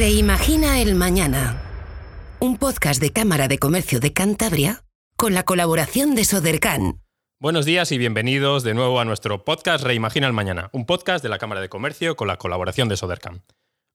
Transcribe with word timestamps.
Reimagina 0.00 0.80
el 0.80 0.94
Mañana. 0.94 1.60
Un 2.38 2.56
podcast 2.56 3.02
de 3.02 3.12
Cámara 3.12 3.48
de 3.48 3.58
Comercio 3.58 4.00
de 4.00 4.14
Cantabria 4.14 4.82
con 5.14 5.34
la 5.34 5.42
colaboración 5.42 6.14
de 6.14 6.24
Sodercan. 6.24 7.02
Buenos 7.38 7.66
días 7.66 7.92
y 7.92 7.98
bienvenidos 7.98 8.62
de 8.62 8.72
nuevo 8.72 8.98
a 8.98 9.04
nuestro 9.04 9.44
podcast 9.44 9.84
Reimagina 9.84 10.26
el 10.26 10.32
Mañana, 10.32 10.70
un 10.72 10.86
podcast 10.86 11.22
de 11.22 11.28
la 11.28 11.36
Cámara 11.36 11.60
de 11.60 11.68
Comercio 11.68 12.16
con 12.16 12.28
la 12.28 12.38
colaboración 12.38 12.88
de 12.88 12.96
Sodercan. 12.96 13.42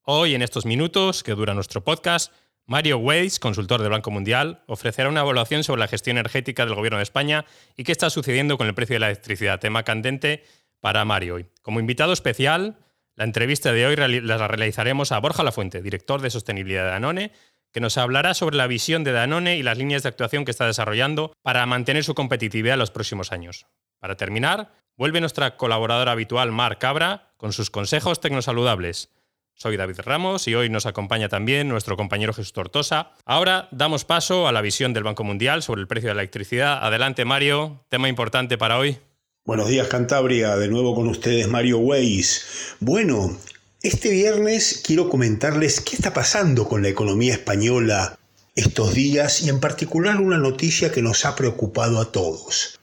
Hoy, 0.04 0.36
en 0.36 0.44
estos 0.44 0.68
minutos 0.68 1.23
que 1.23 1.32
dura 1.32 1.55
nuestro 1.55 1.84
podcast, 1.84 2.32
Mario 2.68 3.00
Weiss, 3.00 3.40
consultor 3.40 3.82
del 3.82 3.90
Banco 3.90 4.12
Mundial, 4.12 4.62
ofrecerá 4.68 5.10
una 5.10 5.22
evaluación 5.22 5.64
sobre 5.64 5.80
la 5.80 5.88
gestión 5.88 6.20
energética 6.20 6.68
del 6.68 6.76
Gobierno 6.76 7.00
de 7.00 7.04
España 7.04 7.46
y 7.76 7.84
qué 7.84 7.92
está 7.92 8.12
sucediendo 8.12 8.60
con 8.60 8.68
el 8.68 8.76
precio 8.76 8.94
de 8.94 9.00
la 9.00 9.08
electricidad, 9.08 9.60
tema 9.60 9.82
candente 9.82 10.44
para 10.82 11.04
Mario. 11.04 11.50
Como 11.64 11.80
invitado 11.80 12.14
especial, 12.14 12.78
la 13.16 13.23
entrevista 13.23 13.71
de 13.71 13.86
hoy 13.86 13.96
la 13.96 14.47
realizaremos 14.47 15.11
a 15.11 15.19
Borja 15.19 15.43
Lafuente, 15.43 15.82
director 15.82 16.21
de 16.21 16.29
sostenibilidad 16.29 16.83
de 16.83 16.92
Danone, 16.92 17.32
que 17.71 17.79
nos 17.82 17.97
hablará 17.97 18.33
sobre 18.33 18.56
la 18.57 18.68
visión 18.68 19.04
de 19.04 19.11
Danone 19.11 19.57
y 19.57 19.64
las 19.64 19.78
líneas 19.78 20.04
de 20.04 20.10
actuación 20.10 20.46
que 20.46 20.51
está 20.51 20.65
desarrollando 20.65 21.33
para 21.42 21.65
mantener 21.65 22.04
su 22.04 22.15
competitividad 22.15 22.75
en 22.75 22.79
los 22.79 22.92
próximos 22.92 23.32
años. 23.32 23.68
Para 24.00 24.15
terminar, 24.15 24.71
vuelve 24.97 25.20
nuestra 25.20 25.57
colaboradora 25.57 26.11
habitual 26.11 26.51
Mar 26.51 26.78
Cabra 26.78 27.33
con 27.37 27.54
sus 27.54 27.70
consejos 27.70 28.20
tecnosaludables. 28.20 29.11
Soy 29.54 29.78
David 29.78 30.01
Ramos 30.04 30.47
y 30.50 30.56
hoy 30.56 30.70
nos 30.70 30.86
acompaña 30.86 31.29
también 31.29 31.70
nuestro 31.70 31.95
compañero 31.95 32.34
Jesús 32.34 32.52
Tortosa. 32.52 33.11
Ahora 33.25 33.70
damos 33.72 34.03
paso 34.03 34.50
a 34.50 34.52
la 34.52 34.61
visión 34.61 34.94
del 34.94 35.03
Banco 35.03 35.23
Mundial 35.23 35.64
sobre 35.64 35.80
el 35.80 35.88
precio 35.88 36.09
de 36.09 36.16
la 36.16 36.22
electricidad. 36.22 36.84
Adelante 36.84 37.23
Mario, 37.23 37.86
tema 37.89 38.09
importante 38.09 38.58
para 38.58 38.78
hoy. 38.78 39.00
Buenos 39.48 39.67
días 39.67 39.88
Cantabria, 39.90 40.56
de 40.56 40.70
nuevo 40.70 40.95
con 40.95 41.08
ustedes 41.08 41.48
Mario 41.48 41.78
Weiss. 41.78 42.45
Bueno, 42.80 43.38
este 43.84 44.09
viernes 44.09 44.81
quiero 44.84 45.08
comentarles 45.08 45.82
qué 45.82 45.96
está 45.96 46.16
pasando 46.16 46.68
con 46.68 46.82
la 46.82 46.90
economía 46.90 47.34
española 47.34 48.18
estos 48.56 48.96
días 48.96 49.44
y 49.44 49.50
en 49.50 49.60
particular 49.60 50.20
una 50.20 50.40
noticia 50.40 50.92
que 50.92 51.04
nos 51.04 51.26
ha 51.26 51.36
preocupado 51.36 52.02
a 52.02 52.12
todos. 52.12 52.80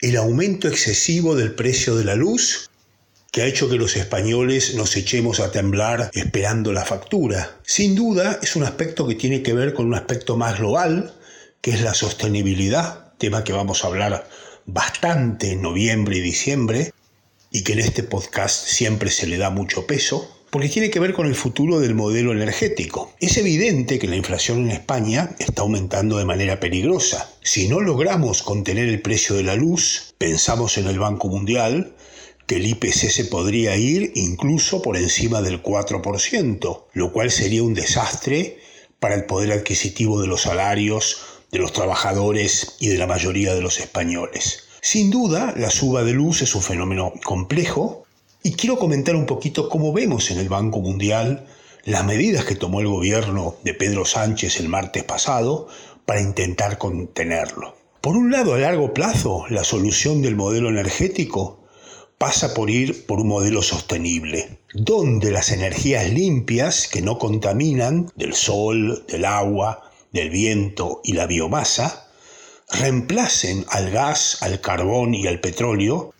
El 0.00 0.16
aumento 0.16 0.68
excesivo 0.68 1.34
del 1.34 1.56
precio 1.56 1.96
de 1.96 2.04
la 2.04 2.14
luz 2.14 2.70
que 3.32 3.42
ha 3.42 3.46
hecho 3.46 3.68
que 3.68 3.74
los 3.74 3.96
españoles 3.96 4.76
nos 4.76 4.96
echemos 4.96 5.40
a 5.40 5.50
temblar 5.50 6.12
esperando 6.14 6.72
la 6.72 6.84
factura. 6.84 7.58
Sin 7.64 7.96
duda 7.96 8.38
es 8.40 8.54
un 8.54 8.62
aspecto 8.62 9.08
que 9.08 9.16
tiene 9.16 9.42
que 9.42 9.54
ver 9.54 9.74
con 9.74 9.86
un 9.86 9.94
aspecto 9.96 10.36
más 10.36 10.60
global, 10.60 11.16
que 11.60 11.72
es 11.72 11.80
la 11.80 11.94
sostenibilidad, 11.94 13.12
tema 13.18 13.42
que 13.42 13.52
vamos 13.52 13.82
a 13.82 13.88
hablar 13.88 14.28
bastante 14.66 15.52
en 15.52 15.62
noviembre 15.62 16.18
y 16.18 16.20
diciembre 16.20 16.92
y 17.50 17.62
que 17.62 17.72
en 17.72 17.78
este 17.78 18.02
podcast 18.02 18.66
siempre 18.66 19.10
se 19.10 19.26
le 19.26 19.38
da 19.38 19.50
mucho 19.50 19.86
peso, 19.86 20.30
porque 20.50 20.68
tiene 20.68 20.90
que 20.90 21.00
ver 21.00 21.12
con 21.12 21.26
el 21.26 21.34
futuro 21.34 21.80
del 21.80 21.94
modelo 21.94 22.32
energético. 22.32 23.12
Es 23.20 23.36
evidente 23.36 23.98
que 23.98 24.08
la 24.08 24.16
inflación 24.16 24.64
en 24.64 24.70
España 24.72 25.30
está 25.38 25.62
aumentando 25.62 26.18
de 26.18 26.24
manera 26.24 26.60
peligrosa. 26.60 27.30
Si 27.42 27.68
no 27.68 27.80
logramos 27.80 28.42
contener 28.42 28.88
el 28.88 29.00
precio 29.00 29.36
de 29.36 29.42
la 29.42 29.56
luz, 29.56 30.14
pensamos 30.18 30.78
en 30.78 30.86
el 30.86 30.98
Banco 30.98 31.28
Mundial, 31.28 31.94
que 32.46 32.56
el 32.56 32.66
IPC 32.66 33.10
se 33.10 33.24
podría 33.24 33.76
ir 33.76 34.12
incluso 34.14 34.82
por 34.82 34.96
encima 34.96 35.42
del 35.42 35.62
4%, 35.62 36.84
lo 36.92 37.12
cual 37.12 37.30
sería 37.30 37.62
un 37.62 37.74
desastre 37.74 38.58
para 39.00 39.14
el 39.14 39.24
poder 39.24 39.52
adquisitivo 39.52 40.20
de 40.20 40.28
los 40.28 40.42
salarios 40.42 41.35
de 41.56 41.62
los 41.62 41.72
trabajadores 41.72 42.76
y 42.80 42.88
de 42.88 42.98
la 42.98 43.06
mayoría 43.06 43.54
de 43.54 43.62
los 43.62 43.80
españoles. 43.80 44.64
Sin 44.82 45.10
duda, 45.10 45.54
la 45.56 45.70
suba 45.70 46.04
de 46.04 46.12
luz 46.12 46.42
es 46.42 46.54
un 46.54 46.60
fenómeno 46.60 47.14
complejo 47.24 48.04
y 48.42 48.52
quiero 48.52 48.76
comentar 48.78 49.16
un 49.16 49.24
poquito 49.24 49.70
cómo 49.70 49.90
vemos 49.94 50.30
en 50.30 50.38
el 50.38 50.50
Banco 50.50 50.80
Mundial 50.80 51.46
las 51.84 52.04
medidas 52.04 52.44
que 52.44 52.56
tomó 52.56 52.80
el 52.80 52.88
gobierno 52.88 53.54
de 53.64 53.72
Pedro 53.72 54.04
Sánchez 54.04 54.60
el 54.60 54.68
martes 54.68 55.02
pasado 55.04 55.68
para 56.04 56.20
intentar 56.20 56.76
contenerlo. 56.76 57.74
Por 58.02 58.18
un 58.18 58.30
lado, 58.30 58.52
a 58.52 58.58
largo 58.58 58.92
plazo, 58.92 59.46
la 59.48 59.64
solución 59.64 60.20
del 60.20 60.36
modelo 60.36 60.68
energético 60.68 61.64
pasa 62.18 62.52
por 62.52 62.68
ir 62.68 63.06
por 63.06 63.18
un 63.18 63.28
modelo 63.28 63.62
sostenible, 63.62 64.58
donde 64.74 65.30
las 65.30 65.52
energías 65.52 66.10
limpias 66.12 66.86
que 66.86 67.00
no 67.00 67.18
contaminan 67.18 68.10
del 68.14 68.34
sol, 68.34 69.06
del 69.08 69.24
agua, 69.24 69.85
del 70.16 70.30
viento 70.30 71.00
y 71.04 71.12
la 71.12 71.26
biomasa 71.26 72.08
reemplacen 72.70 73.64
al 73.68 73.90
gas, 73.90 74.38
al 74.40 74.60
carbón 74.60 75.14
y 75.14 75.26
al 75.26 75.40
petróleo, 75.40 76.12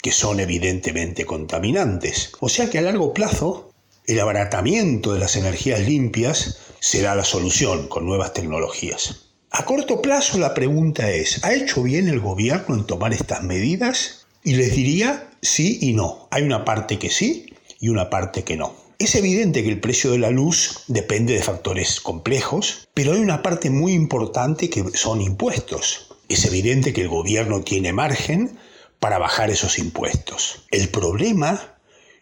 que 0.00 0.12
son 0.12 0.40
evidentemente 0.40 1.26
contaminantes. 1.26 2.32
O 2.40 2.48
sea 2.48 2.70
que 2.70 2.78
a 2.78 2.82
largo 2.82 3.12
plazo 3.12 3.72
el 4.06 4.20
abaratamiento 4.20 5.12
de 5.12 5.18
las 5.18 5.36
energías 5.36 5.80
limpias 5.80 6.58
será 6.80 7.14
la 7.14 7.24
solución 7.24 7.88
con 7.88 8.06
nuevas 8.06 8.32
tecnologías. 8.32 9.26
A 9.50 9.64
corto 9.64 10.00
plazo 10.00 10.38
la 10.38 10.54
pregunta 10.54 11.10
es, 11.10 11.44
¿ha 11.44 11.52
hecho 11.52 11.82
bien 11.82 12.08
el 12.08 12.20
gobierno 12.20 12.74
en 12.74 12.86
tomar 12.86 13.12
estas 13.12 13.42
medidas? 13.42 14.26
Y 14.44 14.54
les 14.54 14.74
diría 14.74 15.28
sí 15.42 15.78
y 15.80 15.92
no. 15.92 16.28
Hay 16.30 16.42
una 16.44 16.64
parte 16.64 16.98
que 16.98 17.10
sí 17.10 17.52
y 17.80 17.88
una 17.88 18.10
parte 18.10 18.44
que 18.44 18.56
no. 18.56 18.74
Es 19.00 19.14
evidente 19.14 19.62
que 19.62 19.70
el 19.70 19.80
precio 19.80 20.10
de 20.10 20.18
la 20.18 20.28
luz 20.28 20.84
depende 20.86 21.32
de 21.32 21.42
factores 21.42 22.02
complejos, 22.02 22.86
pero 22.92 23.14
hay 23.14 23.20
una 23.20 23.42
parte 23.42 23.70
muy 23.70 23.94
importante 23.94 24.68
que 24.68 24.84
son 24.92 25.22
impuestos. 25.22 26.08
Es 26.28 26.44
evidente 26.44 26.92
que 26.92 27.00
el 27.00 27.08
gobierno 27.08 27.62
tiene 27.62 27.94
margen 27.94 28.58
para 28.98 29.16
bajar 29.16 29.48
esos 29.48 29.78
impuestos. 29.78 30.66
El 30.70 30.90
problema 30.90 31.78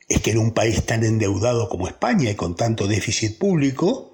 es 0.09 0.23
que 0.23 0.31
en 0.31 0.39
un 0.39 0.53
país 0.53 0.87
tan 0.87 1.03
endeudado 1.03 1.69
como 1.69 1.89
España 1.89 2.31
y 2.31 2.37
con 2.37 2.55
tanto 2.55 2.87
déficit 2.87 3.39
público, 3.39 4.13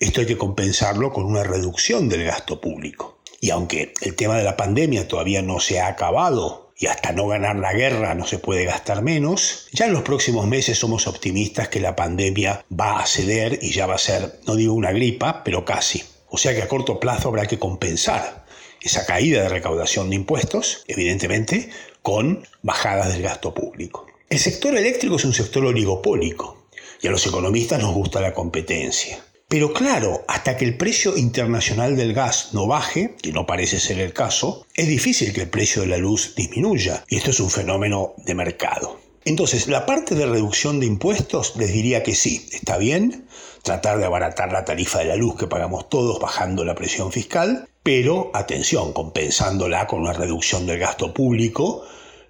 esto 0.00 0.20
hay 0.20 0.26
que 0.26 0.36
compensarlo 0.36 1.12
con 1.12 1.26
una 1.26 1.44
reducción 1.44 2.08
del 2.08 2.24
gasto 2.24 2.60
público. 2.60 3.20
Y 3.40 3.50
aunque 3.50 3.92
el 4.00 4.16
tema 4.16 4.36
de 4.36 4.42
la 4.42 4.56
pandemia 4.56 5.06
todavía 5.06 5.42
no 5.42 5.60
se 5.60 5.78
ha 5.78 5.86
acabado 5.86 6.69
y 6.80 6.86
hasta 6.86 7.12
no 7.12 7.28
ganar 7.28 7.56
la 7.56 7.74
guerra 7.74 8.14
no 8.14 8.26
se 8.26 8.38
puede 8.38 8.64
gastar 8.64 9.02
menos, 9.02 9.68
ya 9.70 9.84
en 9.84 9.92
los 9.92 10.02
próximos 10.02 10.46
meses 10.46 10.78
somos 10.78 11.06
optimistas 11.06 11.68
que 11.68 11.78
la 11.78 11.94
pandemia 11.94 12.64
va 12.72 13.00
a 13.00 13.06
ceder 13.06 13.58
y 13.60 13.70
ya 13.70 13.86
va 13.86 13.96
a 13.96 13.98
ser, 13.98 14.40
no 14.46 14.56
digo 14.56 14.72
una 14.72 14.90
gripa, 14.90 15.44
pero 15.44 15.62
casi. 15.66 16.02
O 16.30 16.38
sea 16.38 16.54
que 16.54 16.62
a 16.62 16.68
corto 16.68 16.98
plazo 16.98 17.28
habrá 17.28 17.44
que 17.44 17.58
compensar 17.58 18.46
esa 18.80 19.04
caída 19.04 19.42
de 19.42 19.50
recaudación 19.50 20.08
de 20.08 20.16
impuestos, 20.16 20.84
evidentemente, 20.88 21.68
con 22.00 22.48
bajadas 22.62 23.12
del 23.12 23.22
gasto 23.22 23.52
público. 23.52 24.06
El 24.30 24.38
sector 24.38 24.74
eléctrico 24.74 25.16
es 25.16 25.24
un 25.26 25.34
sector 25.34 25.66
oligopólico 25.66 26.64
y 27.02 27.08
a 27.08 27.10
los 27.10 27.26
economistas 27.26 27.82
nos 27.82 27.92
gusta 27.92 28.22
la 28.22 28.32
competencia. 28.32 29.22
Pero 29.50 29.72
claro, 29.72 30.24
hasta 30.28 30.56
que 30.56 30.64
el 30.64 30.76
precio 30.76 31.16
internacional 31.16 31.96
del 31.96 32.14
gas 32.14 32.50
no 32.52 32.68
baje, 32.68 33.16
que 33.20 33.32
no 33.32 33.46
parece 33.46 33.80
ser 33.80 33.98
el 33.98 34.12
caso, 34.12 34.64
es 34.76 34.86
difícil 34.86 35.32
que 35.32 35.40
el 35.40 35.50
precio 35.50 35.82
de 35.82 35.88
la 35.88 35.96
luz 35.96 36.36
disminuya. 36.36 37.04
Y 37.08 37.16
esto 37.16 37.30
es 37.30 37.40
un 37.40 37.50
fenómeno 37.50 38.14
de 38.18 38.36
mercado. 38.36 39.00
Entonces, 39.24 39.66
la 39.66 39.86
parte 39.86 40.14
de 40.14 40.26
reducción 40.26 40.78
de 40.78 40.86
impuestos 40.86 41.56
les 41.56 41.72
diría 41.72 42.04
que 42.04 42.14
sí, 42.14 42.48
está 42.52 42.78
bien, 42.78 43.26
tratar 43.64 43.98
de 43.98 44.04
abaratar 44.04 44.52
la 44.52 44.64
tarifa 44.64 45.00
de 45.00 45.06
la 45.06 45.16
luz 45.16 45.34
que 45.36 45.48
pagamos 45.48 45.88
todos 45.88 46.20
bajando 46.20 46.64
la 46.64 46.76
presión 46.76 47.10
fiscal, 47.10 47.68
pero 47.82 48.30
atención, 48.34 48.92
compensándola 48.92 49.88
con 49.88 50.02
una 50.02 50.12
reducción 50.12 50.64
del 50.64 50.78
gasto 50.78 51.12
público 51.12 51.82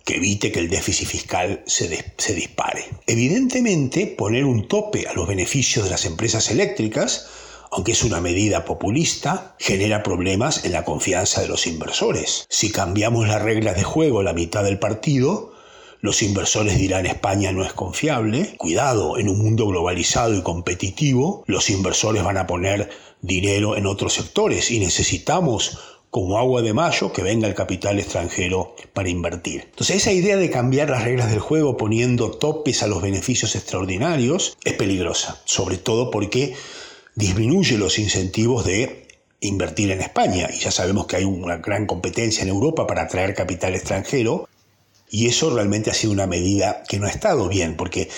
que 0.04 0.16
evite 0.16 0.50
que 0.50 0.60
el 0.60 0.70
déficit 0.70 1.06
fiscal 1.06 1.62
se, 1.66 2.12
se, 2.16 2.34
dispare. 2.34 2.84
Evidentemente, 3.06 4.06
poner 4.06 4.44
un 4.44 4.66
tope 4.68 5.06
a 5.06 5.12
los 5.12 5.28
beneficios 5.28 5.84
de 5.84 5.90
las 5.90 6.04
empresas 6.04 6.50
eléctricas, 6.50 7.28
aunque 7.70 7.92
es 7.92 8.02
una 8.02 8.20
medida 8.20 8.64
populista, 8.64 9.54
genera 9.58 10.02
problemas 10.02 10.64
en 10.64 10.72
la 10.72 10.84
confianza 10.84 11.40
de 11.40 11.48
los 11.48 11.66
inversores. 11.66 12.46
Si 12.48 12.72
cambiamos 12.72 13.28
las 13.28 13.42
reglas 13.42 13.76
de 13.76 13.84
juego 13.84 14.20
a 14.20 14.24
la 14.24 14.32
mitad 14.32 14.64
del 14.64 14.78
partido, 14.78 15.52
los 16.00 16.22
inversores 16.22 16.78
dirán 16.78 17.04
España 17.04 17.52
no 17.52 17.62
es 17.62 17.74
confiable. 17.74 18.54
Cuidado, 18.56 19.18
en 19.18 19.28
un 19.28 19.38
mundo 19.38 19.66
globalizado 19.66 20.34
y 20.34 20.42
competitivo, 20.42 21.44
los 21.46 21.68
inversores 21.68 22.24
van 22.24 22.38
a 22.38 22.46
poner 22.46 22.88
dinero 23.20 23.76
en 23.76 23.86
otros 23.86 24.14
sectores 24.14 24.70
y 24.70 24.80
necesitamos 24.80 25.78
como 26.10 26.38
agua 26.38 26.62
de 26.62 26.72
mayo 26.72 27.12
que 27.12 27.22
venga 27.22 27.46
el 27.46 27.54
capital 27.54 27.98
extranjero 27.98 28.74
para 28.92 29.08
invertir. 29.08 29.62
Entonces 29.70 29.96
esa 29.96 30.12
idea 30.12 30.36
de 30.36 30.50
cambiar 30.50 30.90
las 30.90 31.04
reglas 31.04 31.30
del 31.30 31.38
juego 31.38 31.76
poniendo 31.76 32.32
topes 32.32 32.82
a 32.82 32.88
los 32.88 33.00
beneficios 33.00 33.54
extraordinarios 33.54 34.56
es 34.64 34.74
peligrosa, 34.74 35.40
sobre 35.44 35.78
todo 35.78 36.10
porque 36.10 36.54
disminuye 37.14 37.78
los 37.78 37.98
incentivos 37.98 38.64
de 38.64 39.06
invertir 39.40 39.90
en 39.90 40.00
España 40.00 40.48
y 40.52 40.58
ya 40.58 40.70
sabemos 40.70 41.06
que 41.06 41.16
hay 41.16 41.24
una 41.24 41.58
gran 41.58 41.86
competencia 41.86 42.42
en 42.42 42.48
Europa 42.48 42.86
para 42.86 43.02
atraer 43.02 43.34
capital 43.34 43.74
extranjero 43.74 44.48
y 45.10 45.26
eso 45.26 45.50
realmente 45.50 45.90
ha 45.90 45.94
sido 45.94 46.12
una 46.12 46.26
medida 46.26 46.84
que 46.88 46.98
no 46.98 47.06
ha 47.06 47.10
estado 47.10 47.48
bien, 47.48 47.76
porque 47.76 48.08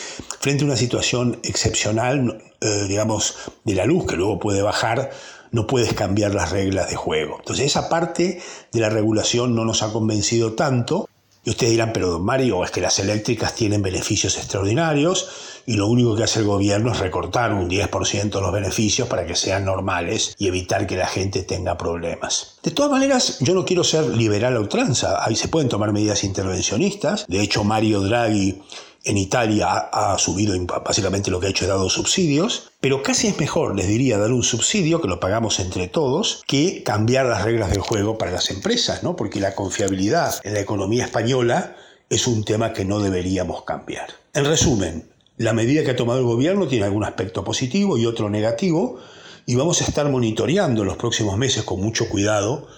frente 0.40 0.64
a 0.64 0.66
una 0.66 0.76
situación 0.76 1.40
excepcional, 1.42 2.42
eh, 2.60 2.84
digamos, 2.86 3.34
de 3.64 3.74
la 3.74 3.86
luz 3.86 4.06
que 4.06 4.16
luego 4.16 4.38
puede 4.38 4.60
bajar, 4.60 5.10
no 5.52 5.66
puedes 5.66 5.92
cambiar 5.92 6.34
las 6.34 6.50
reglas 6.50 6.90
de 6.90 6.96
juego. 6.96 7.36
Entonces 7.38 7.66
esa 7.66 7.88
parte 7.88 8.42
de 8.72 8.80
la 8.80 8.88
regulación 8.88 9.54
no 9.54 9.64
nos 9.64 9.82
ha 9.82 9.92
convencido 9.92 10.54
tanto 10.54 11.08
Y 11.44 11.50
ustedes 11.50 11.72
dirán, 11.72 11.92
pero 11.92 12.08
don 12.08 12.24
Mario, 12.24 12.62
es 12.62 12.70
que 12.70 12.80
las 12.80 13.00
eléctricas 13.00 13.54
tienen 13.56 13.82
beneficios 13.82 14.36
extraordinarios 14.36 15.28
y 15.66 15.74
lo 15.74 15.88
único 15.88 16.14
que 16.14 16.22
hace 16.22 16.38
el 16.38 16.46
gobierno 16.46 16.92
es 16.92 17.00
recortar 17.00 17.52
un 17.52 17.68
10% 17.68 18.40
los 18.40 18.52
beneficios 18.52 19.08
para 19.08 19.26
que 19.26 19.34
sean 19.34 19.64
normales 19.64 20.36
y 20.38 20.46
evitar 20.46 20.86
que 20.86 20.96
la 20.96 21.08
gente 21.08 21.42
tenga 21.42 21.76
problemas. 21.76 22.58
De 22.62 22.70
todas 22.70 22.92
maneras, 22.92 23.38
yo 23.40 23.54
no 23.54 23.64
quiero 23.64 23.82
ser 23.82 24.04
liberal 24.04 24.56
a 24.56 24.60
ultranza, 24.60 25.24
ahí 25.24 25.34
se 25.34 25.48
pueden 25.48 25.68
tomar 25.68 25.92
medidas 25.92 26.22
intervencionistas, 26.22 27.26
de 27.26 27.42
hecho 27.42 27.64
Mario 27.64 28.00
Draghi 28.02 28.62
en 29.04 29.16
Italia 29.16 29.68
ha, 29.68 30.16
subido 30.18 30.54
básicamente 30.84 31.30
lo 31.30 31.40
que 31.40 31.46
ha 31.46 31.50
hecho, 31.50 31.64
ha 31.64 31.68
dado 31.68 31.90
subsidios, 31.90 32.70
pero 32.80 33.02
casi 33.02 33.28
es 33.28 33.38
mejor, 33.38 33.74
les 33.74 33.88
diría, 33.88 34.18
dar 34.18 34.32
un 34.32 34.42
subsidio 34.42 35.00
que 35.00 35.08
lo 35.08 35.20
pagamos 35.20 35.58
entre 35.60 35.88
todos, 35.88 36.42
que 36.46 36.82
cambiar 36.82 37.26
las 37.26 37.44
reglas 37.44 37.70
del 37.70 37.80
juego 37.80 38.18
para 38.18 38.30
las 38.30 38.50
empresas, 38.50 39.02
¿no? 39.02 39.16
Porque 39.16 39.40
la 39.40 39.54
confiabilidad 39.54 40.34
en 40.44 40.54
la 40.54 40.60
economía 40.60 41.04
española 41.04 41.76
es 42.08 42.26
un 42.26 42.44
tema 42.44 42.72
que 42.72 42.84
no 42.84 43.00
deberíamos 43.00 43.64
cambiar. 43.64 44.08
En 44.34 44.44
resumen, 44.44 45.08
la 45.36 45.52
medida 45.52 45.82
que 45.82 45.90
ha 45.90 45.96
tomado 45.96 46.20
el 46.20 46.26
gobierno 46.26 46.68
tiene 46.68 46.84
algún 46.84 47.04
aspecto 47.04 47.42
positivo 47.42 47.98
y 47.98 48.06
otro 48.06 48.28
negativo, 48.30 48.98
y 49.46 49.56
vamos 49.56 49.80
a 49.80 49.84
estar 49.84 50.08
monitoreando 50.08 50.82
en 50.82 50.88
los 50.88 50.96
próximos 50.96 51.36
meses 51.36 51.64
con 51.64 51.80
mucho 51.80 52.08
cuidado 52.08 52.68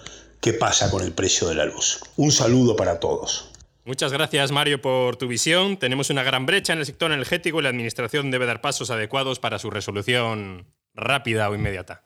qué 0.41 0.53
pasa 0.53 0.89
con 0.89 1.03
el 1.03 1.11
precio 1.11 1.47
de 1.47 1.55
la 1.55 1.65
luz. 1.65 1.99
Un 2.17 2.31
saludo 2.31 2.75
para 2.75 2.99
todos. 2.99 3.49
Muchas 3.85 4.11
gracias, 4.11 4.51
Mario, 4.51 4.81
por 4.81 5.15
tu 5.15 5.27
visión. 5.27 5.77
Tenemos 5.77 6.09
una 6.09 6.23
gran 6.23 6.47
brecha 6.47 6.73
en 6.73 6.79
el 6.79 6.87
sector 6.87 7.11
energético 7.11 7.59
y 7.59 7.63
la 7.63 7.69
Administración 7.69 8.31
debe 8.31 8.47
dar 8.47 8.59
pasos 8.59 8.89
adecuados 8.89 9.39
para 9.39 9.59
su 9.59 9.69
resolución 9.69 10.65
rápida 10.95 11.47
o 11.51 11.53
inmediata. 11.53 12.03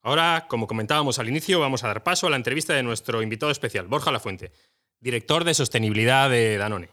Ahora, 0.00 0.46
como 0.48 0.68
comentábamos 0.68 1.18
al 1.18 1.28
inicio, 1.28 1.58
vamos 1.58 1.82
a 1.82 1.88
dar 1.88 2.04
paso 2.04 2.28
a 2.28 2.30
la 2.30 2.36
entrevista 2.36 2.72
de 2.72 2.84
nuestro 2.84 3.20
invitado 3.20 3.50
especial, 3.50 3.88
Borja 3.88 4.12
Lafuente, 4.12 4.52
director 5.00 5.42
de 5.42 5.54
sostenibilidad 5.54 6.30
de 6.30 6.56
Danone. 6.56 6.90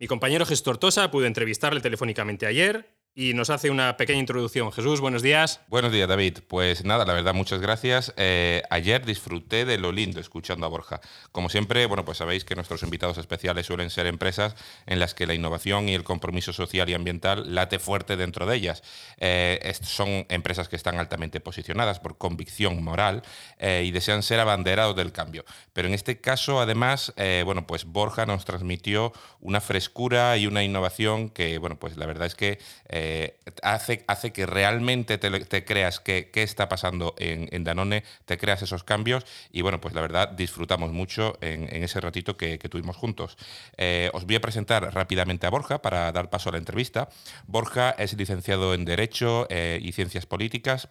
Mi 0.00 0.08
compañero 0.08 0.44
Jesús 0.44 0.64
Tortosa 0.64 1.12
pudo 1.12 1.26
entrevistarle 1.26 1.80
telefónicamente 1.80 2.46
ayer 2.46 2.88
y 3.14 3.34
nos 3.34 3.50
hace 3.50 3.70
una 3.70 3.96
pequeña 3.96 4.20
introducción. 4.20 4.70
Jesús, 4.70 5.00
buenos 5.00 5.22
días. 5.22 5.60
Buenos 5.68 5.90
días, 5.92 6.08
David. 6.08 6.38
Pues 6.46 6.84
nada, 6.84 7.04
la 7.04 7.12
verdad, 7.12 7.34
muchas 7.34 7.60
gracias. 7.60 8.14
Eh, 8.16 8.62
ayer 8.70 9.04
disfruté 9.04 9.64
de 9.64 9.78
lo 9.78 9.90
lindo 9.90 10.20
escuchando 10.20 10.64
a 10.64 10.68
Borja. 10.68 11.00
Como 11.32 11.48
siempre, 11.48 11.86
bueno, 11.86 12.04
pues 12.04 12.18
sabéis 12.18 12.44
que 12.44 12.54
nuestros 12.54 12.84
invitados 12.84 13.18
especiales 13.18 13.66
suelen 13.66 13.90
ser 13.90 14.06
empresas 14.06 14.54
en 14.86 15.00
las 15.00 15.14
que 15.14 15.26
la 15.26 15.34
innovación 15.34 15.88
y 15.88 15.94
el 15.94 16.04
compromiso 16.04 16.52
social 16.52 16.88
y 16.88 16.94
ambiental 16.94 17.52
late 17.52 17.80
fuerte 17.80 18.16
dentro 18.16 18.46
de 18.46 18.56
ellas. 18.56 18.82
Eh, 19.18 19.72
son 19.82 20.24
empresas 20.28 20.68
que 20.68 20.76
están 20.76 20.98
altamente 20.98 21.40
posicionadas 21.40 21.98
por 21.98 22.16
convicción 22.16 22.82
moral 22.82 23.22
eh, 23.58 23.82
y 23.84 23.90
desean 23.90 24.22
ser 24.22 24.38
abanderados 24.38 24.94
del 24.94 25.10
cambio. 25.10 25.44
Pero 25.72 25.88
en 25.88 25.94
este 25.94 26.20
caso, 26.20 26.60
además, 26.60 27.12
bueno, 27.44 27.66
pues 27.66 27.84
Borja 27.84 28.24
nos 28.24 28.44
transmitió 28.44 29.12
una 29.40 29.60
frescura 29.60 30.36
y 30.36 30.46
una 30.46 30.62
innovación 30.62 31.28
que, 31.28 31.58
bueno, 31.58 31.78
pues 31.78 31.96
la 31.96 32.06
verdad 32.06 32.26
es 32.26 32.34
que 32.34 32.58
eh, 33.02 33.38
hace, 33.62 34.04
hace 34.08 34.30
que 34.30 34.44
realmente 34.44 35.16
te, 35.16 35.64
creas 35.64 36.00
qué 36.00 36.30
está 36.34 36.68
pasando 36.68 37.14
en, 37.18 37.64
Danone, 37.64 38.04
te 38.26 38.36
creas 38.36 38.60
esos 38.60 38.84
cambios 38.84 39.24
y 39.50 39.62
bueno, 39.62 39.80
pues 39.80 39.94
la 39.94 40.02
verdad 40.02 40.28
disfrutamos 40.28 40.92
mucho 40.92 41.38
en, 41.40 41.64
ese 41.82 41.98
ratito 42.02 42.36
que, 42.36 42.58
tuvimos 42.58 42.98
juntos. 42.98 43.38
Eh, 43.78 44.10
os 44.12 44.26
voy 44.26 44.34
a 44.34 44.42
presentar 44.42 44.92
rápidamente 44.92 45.46
a 45.46 45.50
Borja 45.50 45.80
para 45.80 46.12
dar 46.12 46.28
paso 46.28 46.50
a 46.50 46.52
la 46.52 46.58
entrevista. 46.58 47.08
Borja 47.46 47.92
es 47.92 48.12
licenciado 48.12 48.74
en 48.74 48.84
Derecho 48.84 49.46
eh, 49.48 49.78
y 49.80 49.92
Ciencias 49.92 50.26
Políticas 50.26 50.88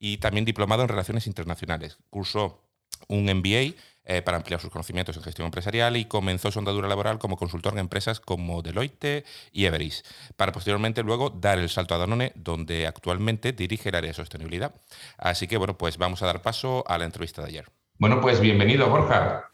y 0.00 0.18
también 0.18 0.44
diplomado 0.44 0.82
en 0.82 0.88
Relaciones 0.88 1.28
Internacionales. 1.28 1.98
Cursó 2.10 2.64
un 3.06 3.26
MBA 3.26 3.74
eh, 4.10 4.22
para 4.22 4.38
ampliar 4.38 4.60
sus 4.60 4.72
conocimientos 4.72 5.16
en 5.16 5.22
gestión 5.22 5.46
empresarial 5.46 5.96
y 5.96 6.06
comenzó 6.06 6.50
su 6.50 6.58
andadura 6.58 6.88
laboral 6.88 7.20
como 7.20 7.36
consultor 7.36 7.74
en 7.74 7.78
empresas 7.78 8.18
como 8.18 8.60
Deloitte 8.60 9.24
y 9.52 9.66
Everis, 9.66 10.02
para 10.36 10.50
posteriormente 10.50 11.04
luego 11.04 11.30
dar 11.30 11.60
el 11.60 11.68
salto 11.68 11.94
a 11.94 11.98
Danone, 11.98 12.32
donde 12.34 12.88
actualmente 12.88 13.52
dirige 13.52 13.90
el 13.90 13.94
área 13.94 14.08
de 14.08 14.14
sostenibilidad. 14.14 14.74
Así 15.16 15.46
que 15.46 15.56
bueno, 15.56 15.78
pues 15.78 15.96
vamos 15.96 16.24
a 16.24 16.26
dar 16.26 16.42
paso 16.42 16.82
a 16.88 16.98
la 16.98 17.04
entrevista 17.04 17.40
de 17.42 17.48
ayer. 17.50 17.66
Bueno, 18.00 18.20
pues 18.20 18.40
bienvenido, 18.40 18.90
Borja. 18.90 19.44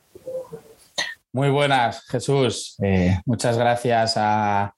Muy 1.34 1.50
buenas, 1.50 2.06
Jesús. 2.06 2.76
Eh, 2.82 3.18
muchas 3.26 3.58
gracias 3.58 4.14
a, 4.16 4.74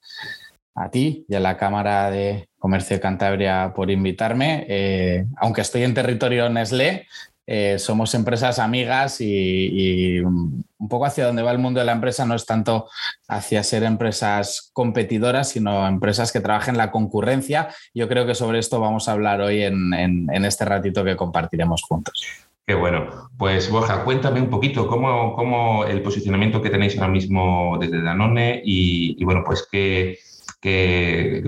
ti 0.90 1.24
y 1.28 1.36
a 1.36 1.38
la 1.38 1.56
Cámara 1.56 2.10
de 2.10 2.48
Comercio 2.58 2.96
de 2.96 3.00
Cantabria 3.00 3.72
por 3.76 3.92
invitarme. 3.92 4.66
Eh, 4.68 5.24
aunque 5.36 5.60
estoy 5.60 5.84
en 5.84 5.94
territorio 5.94 6.48
Nestlé, 6.48 7.06
eh, 7.50 7.78
somos 7.78 8.14
empresas 8.14 8.58
amigas 8.58 9.22
y, 9.22 10.20
un 10.20 10.66
poco 10.86 11.06
hacia 11.06 11.24
donde 11.24 11.42
va 11.42 11.50
el 11.50 11.58
mundo 11.58 11.80
de 11.80 11.86
la 11.86 11.92
empresa 11.92 12.26
no 12.26 12.34
es 12.34 12.44
tanto 12.44 12.90
hacia 13.26 13.62
ser 13.62 13.84
empresas 13.84 14.70
competidoras, 14.74 15.48
sino 15.48 15.88
empresas 15.88 16.30
que 16.30 16.40
trabajen 16.40 16.76
la 16.76 16.90
concurrencia. 16.90 17.70
Yo 17.94 18.06
creo 18.06 18.26
que 18.26 18.34
sobre 18.34 18.58
esto 18.58 18.80
vamos 18.80 19.08
a 19.08 19.12
hablar 19.12 19.40
hoy 19.40 19.62
en, 19.62 20.28
este 20.44 20.66
ratito 20.66 21.02
que 21.04 21.16
compartiremos 21.16 21.82
juntos. 21.88 22.26
Qué 22.66 22.74
bueno. 22.74 23.30
Pues 23.38 23.70
Borja, 23.70 24.04
cuéntame 24.04 24.42
un 24.42 24.50
poquito 24.50 24.86
cómo, 24.86 25.86
el 25.86 26.02
posicionamiento 26.02 26.60
que 26.60 26.68
tenéis 26.68 26.98
ahora 26.98 27.08
mismo 27.08 27.78
desde 27.80 28.02
Danone 28.02 28.60
y, 28.62 29.24
bueno, 29.24 29.42
pues 29.46 29.66
qué, 29.72 30.18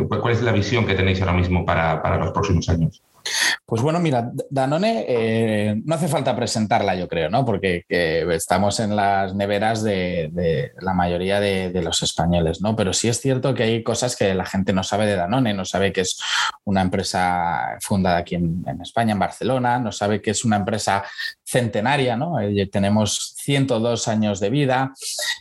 cuál 0.08 0.32
es 0.32 0.40
la 0.40 0.52
visión 0.52 0.86
que 0.86 0.94
tenéis 0.94 1.20
ahora 1.20 1.34
mismo 1.34 1.66
para 1.66 2.16
los 2.16 2.32
próximos 2.32 2.70
años. 2.70 3.02
Pues 3.64 3.82
bueno, 3.82 4.00
mira, 4.00 4.32
Danone 4.50 5.04
eh, 5.08 5.80
no 5.84 5.94
hace 5.94 6.08
falta 6.08 6.34
presentarla, 6.34 6.96
yo 6.96 7.06
creo, 7.06 7.30
¿no? 7.30 7.44
Porque 7.44 7.84
estamos 7.88 8.80
en 8.80 8.96
las 8.96 9.34
neveras 9.34 9.82
de, 9.82 10.72
la 10.80 10.92
mayoría 10.92 11.38
de, 11.40 11.80
los 11.80 12.02
españoles, 12.02 12.60
¿no? 12.60 12.74
Pero 12.74 12.92
sí 12.92 13.08
es 13.08 13.20
cierto 13.20 13.54
que 13.54 13.62
hay 13.62 13.82
cosas 13.82 14.16
que 14.16 14.34
la 14.34 14.44
gente 14.44 14.72
no 14.72 14.82
sabe 14.82 15.06
de 15.06 15.16
Danone, 15.16 15.54
no 15.54 15.64
sabe 15.64 15.92
que 15.92 16.00
es 16.00 16.18
una 16.64 16.82
empresa 16.82 17.78
fundada 17.80 18.18
aquí 18.18 18.34
en, 18.34 18.64
España, 18.82 19.12
en 19.12 19.18
Barcelona, 19.18 19.78
no 19.78 19.92
sabe 19.92 20.20
que 20.20 20.32
es 20.32 20.44
una 20.44 20.56
empresa 20.56 21.04
centenaria, 21.44 22.16
¿no? 22.16 22.40
Eh, 22.40 22.68
tenemos 22.70 23.34
102 23.36 24.08
años 24.08 24.40
de 24.40 24.50
vida 24.50 24.92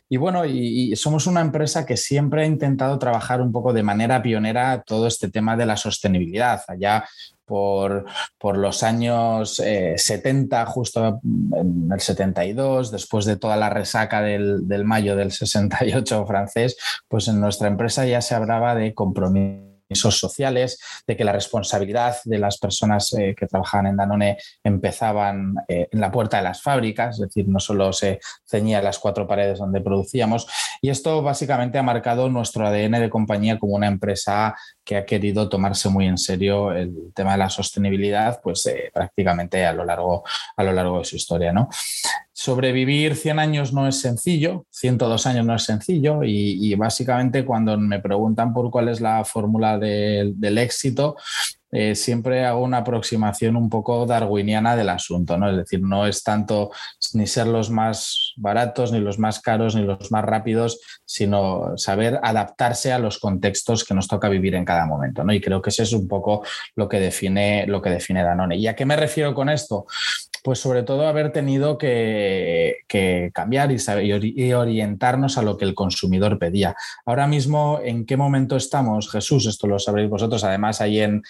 y 0.08 0.18
bueno, 0.18 0.46
y, 0.46 0.96
somos 0.96 1.28
una 1.28 1.42
empresa 1.42 1.86
que 1.86 1.98
siempre 1.98 2.44
ha 2.44 2.46
intentado 2.46 2.98
trabajar 2.98 3.42
un 3.42 3.52
poco 3.52 3.74
de 3.74 3.84
manera 3.84 4.22
pionera 4.22 4.82
todo 4.82 5.08
este 5.08 5.30
tema 5.30 5.56
de 5.56 5.68
la 5.68 5.78
sostenibilidad. 5.78 6.62
Allá 6.68 7.06
por, 7.50 8.06
por 8.38 8.58
los 8.58 8.84
años 8.84 9.56
70, 9.56 10.62
eh, 10.62 10.66
justo 10.68 11.20
en 11.24 11.90
el 11.92 12.00
72, 12.00 12.92
después 12.92 13.26
de 13.26 13.38
toda 13.38 13.58
la 13.58 13.72
resaca 13.72 14.22
del, 14.22 14.68
del 14.68 14.86
mayo 14.86 15.16
del 15.16 15.32
68 15.32 16.26
francés, 16.28 16.78
pues 17.08 17.28
en 17.28 17.42
nuestra 17.42 17.68
empresa 17.68 18.06
ya 18.06 18.22
se 18.22 18.36
hablaba 18.36 18.76
de 18.76 18.94
compromiso 18.94 19.69
sociales, 19.96 20.80
de 21.08 21.18
que 21.18 21.24
la 21.24 21.32
responsabilidad 21.32 22.18
de 22.26 22.38
las 22.38 22.58
personas 22.58 23.14
eh, 23.14 23.36
que 23.38 23.48
trabajaban 23.48 23.88
en 23.88 23.98
Danone 23.98 24.38
empezaban 24.64 25.56
eh, 25.68 25.88
en 25.92 26.00
la 26.00 26.12
puerta 26.12 26.38
de 26.38 26.44
las 26.44 26.62
fábricas, 26.62 27.16
es 27.16 27.28
decir, 27.28 27.48
no 27.48 27.60
solo 27.60 27.92
se 27.94 28.20
ceñía 28.46 28.82
las 28.82 29.00
cuatro 29.00 29.28
paredes 29.28 29.60
donde 29.60 29.82
producíamos. 29.82 30.48
Y 30.82 30.90
esto 30.90 31.22
básicamente 31.22 31.78
ha 31.78 31.84
marcado 31.84 32.30
nuestro 32.30 32.68
ADN 32.68 33.00
de 33.00 33.10
compañía 33.10 33.58
como 33.58 33.76
una 33.76 33.88
empresa 33.88 34.56
que 34.84 34.98
ha 34.98 35.06
querido 35.06 35.50
tomarse 35.50 35.90
muy 35.90 36.08
en 36.08 36.18
serio 36.18 36.72
el 36.72 37.12
tema 37.14 37.34
de 37.34 37.38
la 37.38 37.50
sostenibilidad, 37.50 38.40
pues 38.42 38.66
eh, 38.66 38.90
prácticamente 38.94 39.66
a 39.66 39.74
lo, 39.74 39.86
largo, 39.86 40.24
a 40.56 40.64
lo 40.64 40.72
largo 40.72 41.00
de 41.00 41.06
su 41.06 41.16
historia. 41.16 41.52
¿no? 41.54 41.70
Sobrevivir 42.40 43.18
100 43.18 43.38
años 43.38 43.74
no 43.74 43.86
es 43.86 44.00
sencillo, 44.00 44.66
102 44.70 45.26
años 45.26 45.46
no 45.46 45.56
es 45.56 45.64
sencillo 45.64 46.24
y, 46.24 46.74
básicamente 46.76 47.44
cuando 47.44 47.78
me 47.78 48.00
preguntan 48.00 48.54
por 48.54 48.72
cuál 48.72 48.88
es 48.88 49.02
la 49.02 49.26
fórmula 49.26 49.78
del 49.78 50.58
éxito, 50.58 51.18
eh, 51.72 51.96
siempre 51.96 52.46
hago 52.46 52.64
una 52.64 52.78
aproximación 52.78 53.56
un 53.56 53.70
poco 53.70 54.06
darwiniana 54.06 54.76
del 54.76 54.90
asunto, 54.90 55.38
¿no? 55.38 55.50
Es 55.50 55.58
decir, 55.58 55.82
no 55.82 56.08
es 56.08 56.24
tanto 56.24 56.72
ni 57.14 57.28
ser 57.28 57.48
los 57.48 57.70
más 57.70 58.34
baratos, 58.38 58.92
ni 58.92 59.00
los 59.00 59.20
más 59.20 59.40
caros, 59.40 59.76
ni 59.76 59.84
los 59.84 60.12
más 60.12 60.26
rápidos, 60.26 60.80
sino 61.06 61.78
saber 61.78 62.20
adaptarse 62.24 62.92
a 62.92 63.00
los 63.00 63.20
contextos 63.20 63.84
que 63.84 63.94
nos 63.94 64.08
toca 64.08 64.30
vivir 64.30 64.56
en 64.56 64.66
cada 64.66 64.86
momento, 64.86 65.24
¿no? 65.24 65.34
Y 65.34 65.42
creo 65.42 65.62
que 65.62 65.70
ese 65.70 65.84
es 65.84 65.94
un 65.94 66.08
poco 66.08 66.44
lo 66.76 66.90
que 66.90 67.00
define, 67.00 67.68
lo 67.68 67.82
que 67.82 67.90
define 67.90 68.24
Danone. 68.24 68.58
¿Y 68.58 68.68
a 68.68 68.76
qué 68.76 68.86
me 68.86 68.96
refiero 68.96 69.34
con 69.36 69.50
esto? 69.50 69.86
Pues 70.44 70.60
sobre 70.60 70.84
todo 70.84 71.08
haber 71.08 71.32
tenido 71.32 71.78
que, 71.78 72.78
cambiar 73.34 73.72
y, 73.72 74.54
orientarnos 74.54 75.38
a 75.38 75.42
lo 75.42 75.58
que 75.58 75.66
el 75.66 75.76
consumidor 75.76 76.40
pedía. 76.40 76.76
Ahora 77.06 77.28
mismo, 77.28 77.80
¿en 77.84 78.06
qué 78.06 78.16
momento 78.16 78.56
estamos? 78.56 79.12
Jesús, 79.12 79.46
esto 79.48 79.68
lo 79.68 79.80
sabréis 79.80 80.10
vosotros. 80.10 80.44
Además, 80.44 80.82
ahí 80.82 81.02
en, 81.02 81.24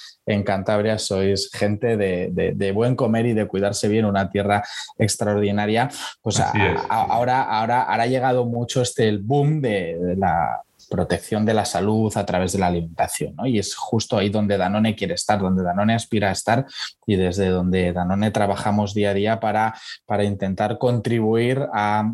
Cantabria 0.43 0.97
sois 0.97 1.49
gente 1.51 1.97
de, 1.97 2.71
buen 2.71 2.95
comer 2.95 3.25
y 3.25 3.33
de 3.33 3.47
cuidarse 3.47 3.87
bien, 3.87 4.05
una 4.05 4.29
tierra 4.29 4.63
extraordinaria. 4.97 5.89
Pues 6.21 6.39
ahora, 6.39 7.43
ahora, 7.43 7.83
ahora 7.83 8.03
ha 8.03 8.07
llegado 8.07 8.45
mucho 8.45 8.81
este 8.81 9.07
el 9.07 9.19
boom 9.19 9.61
de 9.61 10.15
la 10.17 10.61
protección 10.89 11.45
de 11.45 11.53
la 11.53 11.65
salud 11.65 12.11
a 12.15 12.25
través 12.25 12.53
de 12.53 12.59
la 12.59 12.67
alimentación. 12.67 13.35
¿no? 13.35 13.45
Y 13.45 13.59
es 13.59 13.75
justo 13.75 14.17
ahí 14.17 14.29
donde 14.29 14.57
Danone 14.57 14.95
quiere 14.95 15.13
estar, 15.13 15.39
donde 15.39 15.63
Danone 15.63 15.93
aspira 15.93 16.29
a 16.29 16.33
estar 16.33 16.65
y 17.05 17.15
desde 17.15 17.49
donde 17.49 17.93
Danone 17.93 18.31
trabajamos 18.31 18.93
día 18.93 19.11
a 19.11 19.13
día 19.13 19.39
para, 19.39 19.75
para 20.05 20.23
intentar 20.23 20.77
contribuir 20.77 21.67
a 21.73 22.11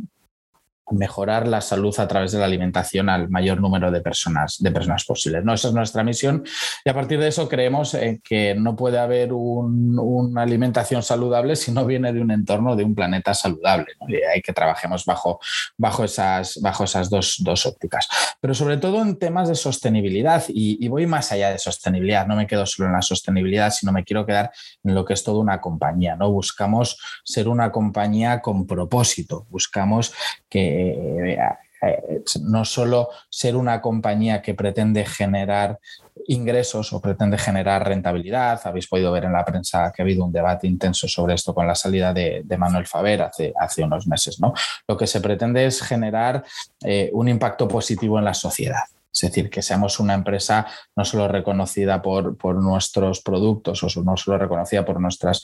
mejorar 0.91 1.47
la 1.47 1.61
salud 1.61 1.93
a 1.99 2.07
través 2.07 2.31
de 2.31 2.39
la 2.39 2.45
alimentación 2.45 3.09
al 3.09 3.29
mayor 3.29 3.59
número 3.59 3.91
de 3.91 4.01
personas, 4.01 4.57
de 4.59 4.71
personas 4.71 5.03
posibles. 5.03 5.43
¿no? 5.43 5.53
Esa 5.53 5.69
es 5.69 5.73
nuestra 5.73 6.03
misión 6.03 6.43
y 6.83 6.89
a 6.89 6.93
partir 6.93 7.19
de 7.19 7.27
eso 7.27 7.49
creemos 7.49 7.97
que 8.23 8.55
no 8.55 8.75
puede 8.75 8.99
haber 8.99 9.33
una 9.33 10.41
alimentación 10.41 11.01
saludable 11.01 11.55
si 11.55 11.71
no 11.71 11.85
viene 11.85 12.13
de 12.13 12.21
un 12.21 12.31
entorno, 12.31 12.75
de 12.75 12.83
un 12.83 12.93
planeta 12.93 13.33
saludable. 13.33 13.87
Y 14.07 14.15
hay 14.15 14.41
que 14.41 14.53
trabajemos 14.53 15.05
bajo, 15.05 15.39
bajo 15.77 16.03
esas, 16.03 16.59
bajo 16.61 16.83
esas 16.83 17.09
dos, 17.09 17.37
dos 17.39 17.65
ópticas. 17.65 18.07
Pero 18.39 18.53
sobre 18.53 18.77
todo 18.77 19.01
en 19.01 19.17
temas 19.17 19.49
de 19.49 19.55
sostenibilidad 19.55 20.43
y, 20.47 20.87
voy 20.87 21.07
más 21.07 21.31
allá 21.31 21.49
de 21.49 21.57
sostenibilidad, 21.57 22.27
no 22.27 22.35
me 22.35 22.47
quedo 22.47 22.65
solo 22.65 22.87
en 22.87 22.93
la 22.93 23.01
sostenibilidad, 23.01 23.71
sino 23.71 23.91
me 23.91 24.03
quiero 24.03 24.25
quedar 24.25 24.51
en 24.83 24.93
lo 24.95 25.03
que 25.03 25.13
es 25.13 25.23
toda 25.23 25.39
una 25.39 25.59
compañía. 25.59 26.15
¿no? 26.15 26.31
Buscamos 26.31 26.97
ser 27.23 27.47
una 27.47 27.71
compañía 27.71 28.41
con 28.41 28.67
propósito, 28.67 29.45
buscamos 29.49 30.13
que 30.49 30.75
eh, 30.75 31.39
eh, 31.82 32.24
no 32.41 32.65
solo 32.65 33.10
ser 33.29 33.55
una 33.55 33.82
compañía 33.82 34.41
que 34.41 34.55
pretende 34.55 35.05
generar 35.05 35.79
ingresos 36.27 36.91
o 36.94 37.01
pretende 37.01 37.38
generar 37.38 37.88
rentabilidad. 37.88 38.60
Habéis 38.63 38.88
podido 38.88 39.12
ver 39.12 39.25
en 39.25 39.34
la 39.34 39.46
prensa 39.46 39.91
que 39.91 40.01
ha 40.01 40.05
habido 40.05 40.25
un 40.25 40.32
debate 40.32 40.67
intenso 40.67 41.08
sobre 41.08 41.36
esto 41.36 41.53
con 41.53 41.67
la 41.67 41.75
salida 41.75 42.13
de, 42.13 42.44
Manuel 42.58 42.88
Faber 42.88 43.22
hace, 43.22 43.84
unos 43.84 44.08
meses. 44.08 44.39
¿no? 44.39 44.53
Lo 44.88 44.98
que 44.98 45.05
se 45.05 45.22
pretende 45.22 45.65
es 45.65 45.82
generar 45.82 46.44
eh, 46.84 47.10
un 47.13 47.27
impacto 47.27 47.67
positivo 47.67 48.17
en 48.17 48.25
la 48.25 48.34
sociedad. 48.34 48.86
Es 49.13 49.22
decir, 49.22 49.50
que 49.50 49.62
seamos 49.62 50.00
una 50.00 50.13
empresa 50.13 50.67
no 50.96 51.05
solo 51.05 51.27
reconocida 51.29 52.01
por, 52.01 52.36
nuestros 52.55 53.22
productos 53.22 53.82
o 53.84 54.03
no 54.03 54.17
solo 54.17 54.38
reconocida 54.38 54.84
por 54.84 55.00
nuestras 55.00 55.41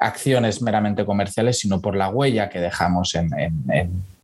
acciones 0.00 0.60
meramente 0.60 1.06
comerciales, 1.06 1.58
sino 1.58 1.80
por 1.80 1.96
la 1.96 2.10
huella 2.10 2.48
que 2.50 2.60
dejamos 2.60 3.14
en, 3.14 3.30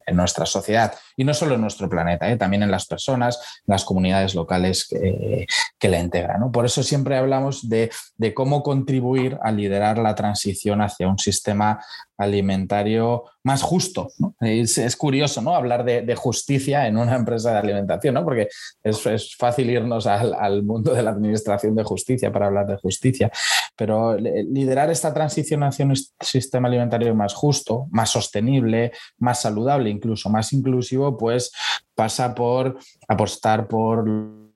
en 0.08 0.16
nuestra 0.16 0.46
sociedad 0.46 0.92
y 1.18 1.24
no 1.24 1.34
solo 1.34 1.56
en 1.56 1.60
nuestro 1.60 1.88
planeta, 1.88 2.30
¿eh? 2.30 2.36
también 2.36 2.62
en 2.62 2.70
las 2.70 2.86
personas, 2.86 3.36
en 3.66 3.72
las 3.72 3.84
comunidades 3.84 4.36
locales 4.36 4.86
que, 4.88 5.46
que 5.78 5.88
la 5.88 5.98
integran. 5.98 6.50
Por 6.52 6.64
eso 6.64 6.82
siempre 6.82 7.16
hablamos 7.16 7.68
de, 7.68 7.90
cómo 8.34 8.62
contribuir 8.62 9.36
a 9.42 9.50
liderar 9.50 9.98
la 9.98 10.14
transición 10.14 10.80
hacia 10.80 11.08
un 11.08 11.18
sistema 11.18 11.84
alimentario 12.16 13.24
más 13.44 13.62
justo. 13.62 14.08
Es, 14.40 14.96
curioso 14.96 15.40
¿no? 15.40 15.54
hablar 15.54 15.84
de, 15.84 16.14
justicia 16.14 16.86
en 16.86 16.96
una 16.96 17.14
empresa 17.14 17.52
de 17.52 17.58
alimentación, 17.58 18.14
¿no? 18.14 18.24
porque 18.24 18.48
es, 18.82 19.36
fácil 19.36 19.70
irnos 19.70 20.06
al, 20.06 20.34
al, 20.34 20.62
mundo 20.62 20.92
de 20.92 21.02
la 21.02 21.10
administración 21.10 21.74
de 21.74 21.84
justicia 21.84 22.32
para 22.32 22.46
hablar 22.46 22.66
de 22.66 22.76
justicia, 22.76 23.30
pero 23.76 24.16
liderar 24.16 24.90
esta 24.90 25.14
transición 25.14 25.62
hacia 25.62 25.86
un 25.86 25.94
sistema 26.20 26.68
alimentario 26.68 27.14
más 27.14 27.34
justo, 27.34 27.86
más 27.90 28.10
sostenible, 28.10 28.92
más 29.18 29.42
saludable, 29.42 29.88
incluso 29.88 30.28
más 30.28 30.52
inclusivo, 30.52 31.07
pues 31.16 31.52
pasa 31.94 32.34
por 32.34 32.78
apostar 33.08 33.66
por 33.68 34.04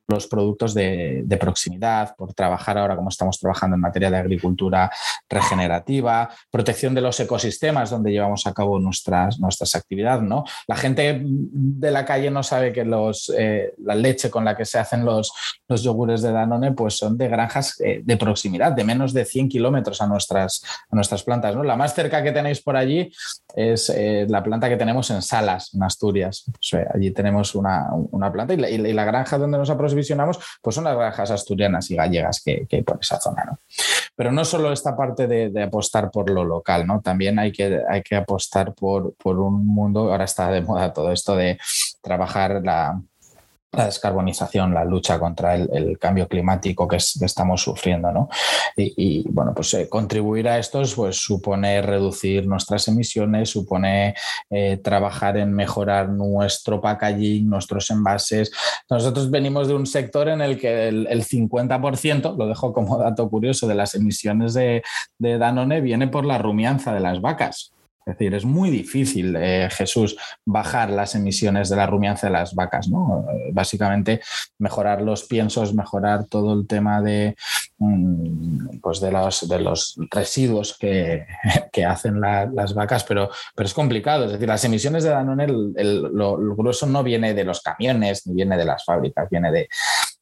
los 0.08 0.26
productos 0.26 0.74
de, 0.74 1.24
proximidad, 1.40 2.14
por 2.16 2.34
trabajar 2.34 2.78
ahora 2.78 2.96
como 2.96 3.08
estamos 3.08 3.38
trabajando 3.38 3.74
en 3.74 3.80
materia 3.80 4.10
de 4.10 4.18
agricultura 4.18 4.90
regenerativa, 5.28 6.28
protección 6.50 6.94
de 6.94 7.00
los 7.00 7.18
ecosistemas 7.18 7.90
donde 7.90 8.12
llevamos 8.12 8.46
a 8.46 8.52
cabo 8.52 8.78
nuestras, 8.78 9.38
nuestras 9.40 9.74
actividades. 9.74 10.22
¿no? 10.22 10.44
La 10.68 10.76
gente 10.76 11.20
de 11.24 11.90
la 11.90 12.04
calle 12.04 12.30
no 12.30 12.42
sabe 12.42 12.72
que 12.72 12.84
los, 12.84 13.32
eh, 13.36 13.74
la 13.78 13.94
leche 13.94 14.30
con 14.30 14.44
la 14.44 14.56
que 14.56 14.64
se 14.64 14.78
hacen 14.78 15.04
los, 15.04 15.32
los 15.68 15.82
yogures 15.82 16.22
de 16.22 16.32
Danone 16.32 16.72
pues 16.72 16.96
son 16.96 17.16
de 17.16 17.28
granjas 17.28 17.80
eh, 17.80 18.02
de 18.04 18.16
proximidad, 18.16 18.72
de 18.72 18.84
menos 18.84 19.12
de 19.12 19.24
100 19.24 19.48
kilómetros 19.48 20.00
a 20.00 20.06
nuestras, 20.06 20.62
a 20.90 20.94
nuestras 20.94 21.22
plantas. 21.22 21.56
¿no? 21.56 21.64
La 21.64 21.76
más 21.76 21.94
cerca 21.94 22.22
que 22.22 22.32
tenéis 22.32 22.60
por 22.60 22.76
allí 22.76 23.10
es 23.54 23.90
eh, 23.90 24.26
la 24.28 24.42
planta 24.42 24.68
que 24.68 24.76
tenemos 24.76 25.10
en 25.10 25.22
Salas, 25.22 25.74
en 25.74 25.82
Asturias. 25.82 26.44
allí 26.94 27.10
tenemos 27.10 27.54
una, 27.54 27.88
planta 28.32 28.54
y 28.54 28.56
la, 28.58 28.70
y 28.70 28.92
la 28.92 29.04
granja 29.04 29.38
donde 29.38 29.58
nos 29.58 29.70
aproximamos 29.70 29.91
visionamos, 29.94 30.38
pues 30.60 30.74
son 30.74 30.84
las 30.84 30.96
granjas 30.96 31.30
asturianas 31.30 31.90
y 31.90 31.96
gallegas 31.96 32.42
que, 32.44 32.66
hay 32.70 32.82
por 32.82 32.98
esa 33.00 33.20
zona. 33.20 33.44
¿no? 33.44 33.58
Pero 34.14 34.32
no 34.32 34.44
solo 34.44 34.72
esta 34.72 34.96
parte 34.96 35.26
de, 35.26 35.62
apostar 35.62 36.10
por 36.10 36.30
lo 36.30 36.44
local, 36.44 36.86
¿no? 36.86 37.00
también 37.00 37.38
hay 37.38 37.52
que, 37.52 37.80
hay 37.88 38.02
que 38.02 38.16
apostar 38.16 38.74
por, 38.74 39.14
por 39.14 39.38
un 39.38 39.66
mundo, 39.66 40.10
ahora 40.10 40.24
está 40.24 40.50
de 40.50 40.62
moda 40.62 40.92
todo 40.92 41.12
esto 41.12 41.36
de 41.36 41.58
trabajar 42.02 42.60
la, 42.64 43.00
la 43.72 43.86
descarbonización, 43.86 44.74
la 44.74 44.84
lucha 44.84 45.18
contra 45.18 45.54
el, 45.54 45.98
cambio 45.98 46.28
climático 46.28 46.86
que, 46.86 46.96
estamos 46.96 47.62
sufriendo. 47.62 48.12
¿no? 48.12 48.28
Y, 48.76 49.26
bueno, 49.30 49.54
pues 49.54 49.72
eh, 49.74 49.88
contribuir 49.88 50.48
a 50.48 50.58
esto 50.58 50.82
pues, 50.94 51.16
supone 51.16 51.80
reducir 51.80 52.46
nuestras 52.46 52.86
emisiones, 52.88 53.50
supone 53.50 54.14
eh, 54.50 54.76
trabajar 54.76 55.38
en 55.38 55.52
mejorar 55.54 56.10
nuestro 56.10 56.80
packaging, 56.80 57.48
nuestros 57.48 57.90
envases. 57.90 58.52
Nosotros 58.90 59.30
venimos 59.30 59.68
de 59.68 59.74
un 59.74 59.86
sector 59.86 60.28
en 60.28 60.42
el 60.42 60.58
que 60.58 60.88
el, 60.88 61.24
50%, 61.24 62.36
lo 62.36 62.46
dejo 62.46 62.72
como 62.72 62.98
dato 62.98 63.30
curioso, 63.30 63.66
de 63.66 63.74
las 63.74 63.94
emisiones 63.94 64.52
de, 64.54 64.82
de 65.18 65.38
Danone 65.38 65.80
viene 65.80 66.08
por 66.08 66.26
la 66.26 66.36
rumianza 66.36 66.92
de 66.92 67.00
las 67.00 67.20
vacas. 67.20 67.72
Es 68.04 68.18
decir, 68.18 68.34
es 68.34 68.44
muy 68.44 68.70
difícil, 68.70 69.36
eh, 69.36 69.68
Jesús, 69.70 70.16
bajar 70.44 70.90
las 70.90 71.14
emisiones 71.14 71.68
de 71.68 71.76
la 71.76 71.86
rumianza 71.86 72.26
de 72.26 72.32
las 72.32 72.54
vacas, 72.54 72.88
¿no? 72.88 73.24
Eh, 73.30 73.50
básicamente 73.52 74.20
mejorar 74.58 75.02
los 75.02 75.24
piensos, 75.24 75.74
mejorar 75.74 76.24
todo 76.26 76.52
el 76.54 76.66
tema 76.66 77.00
de, 77.00 77.36
mm, 77.78 78.78
pues 78.80 79.00
de, 79.00 79.12
los, 79.12 79.48
de 79.48 79.60
los 79.60 79.96
residuos 80.10 80.76
que, 80.78 81.26
hacen 81.86 82.20
las 82.20 82.74
vacas, 82.74 83.04
pero, 83.04 83.30
pero 83.54 83.66
es 83.66 83.74
complicado. 83.74 84.24
Es 84.24 84.32
decir, 84.32 84.48
las 84.48 84.64
emisiones 84.64 85.04
de 85.04 85.10
Danone, 85.10 85.44
el, 85.44 86.02
lo 86.12 86.36
grueso 86.56 86.86
no 86.86 87.02
viene 87.02 87.34
de 87.34 87.44
los 87.44 87.60
camiones 87.60 88.26
ni 88.26 88.34
viene 88.34 88.56
de 88.56 88.64
las 88.64 88.84
fábricas, 88.84 89.28
viene 89.30 89.50
de, 89.52 89.68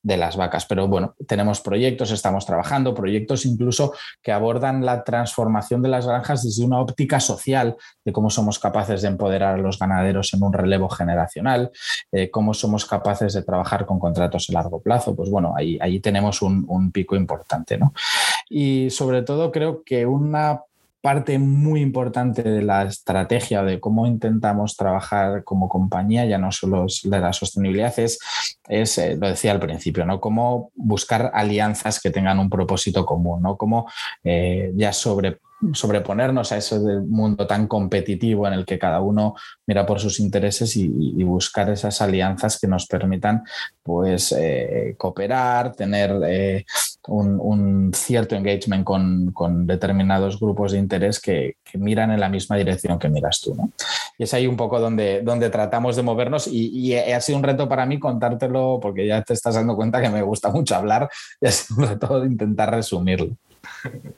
de 0.03 0.17
las 0.17 0.37
vacas. 0.37 0.67
Pero 0.67 0.89
bueno, 0.89 1.15
tenemos 1.27 1.61
proyectos, 1.61 2.11
estamos 2.11 2.47
trabajando, 2.47 2.95
proyectos 2.95 3.47
incluso 3.47 3.93
que 4.23 4.33
abordan 4.33 4.85
la 4.85 5.05
transformación 5.05 5.83
de 5.83 5.89
las 5.89 6.07
granjas 6.07 6.43
desde 6.43 6.65
una 6.65 6.81
óptica 6.81 7.21
social, 7.21 7.77
de 8.05 8.13
cómo 8.13 8.31
somos 8.31 8.59
capaces 8.59 9.03
de 9.03 9.09
empoderar 9.09 9.55
a 9.55 9.63
los 9.63 9.79
ganaderos 9.79 10.33
en 10.35 10.43
un 10.43 10.53
relevo 10.53 10.89
generacional, 10.89 11.71
eh, 12.13 12.31
cómo 12.31 12.55
somos 12.55 12.87
capaces 12.87 13.35
de 13.35 13.43
trabajar 13.43 13.87
con 13.87 13.99
contratos 13.99 14.49
a 14.51 14.53
largo 14.53 14.81
plazo. 14.81 15.15
Pues 15.15 15.31
bueno, 15.31 15.55
ahí, 15.57 16.01
tenemos 16.01 16.41
un, 16.43 16.65
un 16.69 16.93
pico 16.93 17.15
importante. 17.15 17.77
¿no? 17.77 17.93
Y 18.49 18.89
sobre 18.91 19.23
todo 19.23 19.53
creo 19.53 19.83
que 19.85 20.07
una 20.07 20.63
parte 21.01 21.39
muy 21.39 21.81
importante 21.81 22.43
de 22.43 22.63
la 22.63 22.83
estrategia 22.83 23.63
de 23.63 23.81
cómo 23.81 24.07
intentamos 24.07 24.77
trabajar 24.77 25.45
como 25.45 25.69
compañía, 25.69 26.27
ya 26.27 26.39
no 26.39 26.53
solo 26.53 26.87
de 27.05 27.21
la 27.21 27.33
sostenibilidad, 27.33 27.99
es, 27.99 28.19
es 28.69 28.99
eh, 28.99 29.17
lo 29.17 29.29
decía 29.29 29.53
al 29.53 29.61
principio, 29.61 30.05
¿no? 30.05 30.21
Cómo 30.21 30.71
buscar 30.75 31.31
alianzas 31.35 32.01
que 32.01 32.11
tengan 32.11 32.39
un 32.39 32.51
propósito 32.51 33.07
común, 33.07 33.43
¿no? 33.43 33.57
Cómo 33.57 33.91
eh, 34.25 34.73
ya 34.75 34.93
sobre 34.93 35.39
sobreponernos 35.73 36.53
a 36.53 36.57
ese 36.57 36.79
mundo 36.79 37.47
tan 37.47 37.67
competitivo 37.67 38.47
en 38.47 38.55
el 38.55 38.65
que 38.65 38.79
cada 38.79 39.01
uno 39.01 39.35
mira 39.67 39.85
por 39.85 40.01
sus 40.01 40.21
intereses 40.21 40.77
y, 40.77 41.23
buscar 41.31 41.71
esas 41.71 42.01
alianzas 42.01 42.59
que 42.59 42.67
nos 42.67 42.87
permitan 42.87 43.45
pues 43.83 44.35
eh, 44.37 44.95
cooperar, 44.99 45.73
tener 45.77 46.19
eh, 46.27 46.65
un, 47.07 47.93
cierto 47.95 48.35
engagement 48.35 48.85
con, 48.85 49.67
determinados 49.67 50.41
grupos 50.41 50.73
de 50.73 50.79
interés 50.79 51.21
que, 51.21 51.57
miran 51.75 52.11
en 52.11 52.19
la 52.19 52.29
misma 52.29 52.57
dirección 52.57 52.99
que 52.99 53.09
miras 53.09 53.41
tú. 53.41 53.57
Y 54.19 54.25
es 54.25 54.35
ahí 54.35 54.49
un 54.49 54.57
poco 54.57 54.81
donde, 54.81 55.23
donde 55.23 55.51
tratamos 55.51 55.95
de 55.95 56.03
movernos 56.03 56.49
y, 56.49 56.95
ha 56.95 57.21
sido 57.21 57.39
un 57.39 57.45
reto 57.45 57.69
para 57.69 57.87
mí 57.87 57.99
contártelo 58.01 58.81
porque 58.83 59.07
ya 59.07 59.23
te 59.23 59.35
estás 59.35 59.55
dando 59.55 59.77
cuenta 59.77 60.01
que 60.01 60.11
me 60.11 60.23
gusta 60.23 60.51
mucho 60.51 60.75
hablar 60.75 61.09
y 61.41 61.47
ha 61.47 61.53
sido 61.53 61.81
un 61.81 61.89
reto 61.89 62.25
intentar 62.25 62.71
resumirlo. 62.73 63.37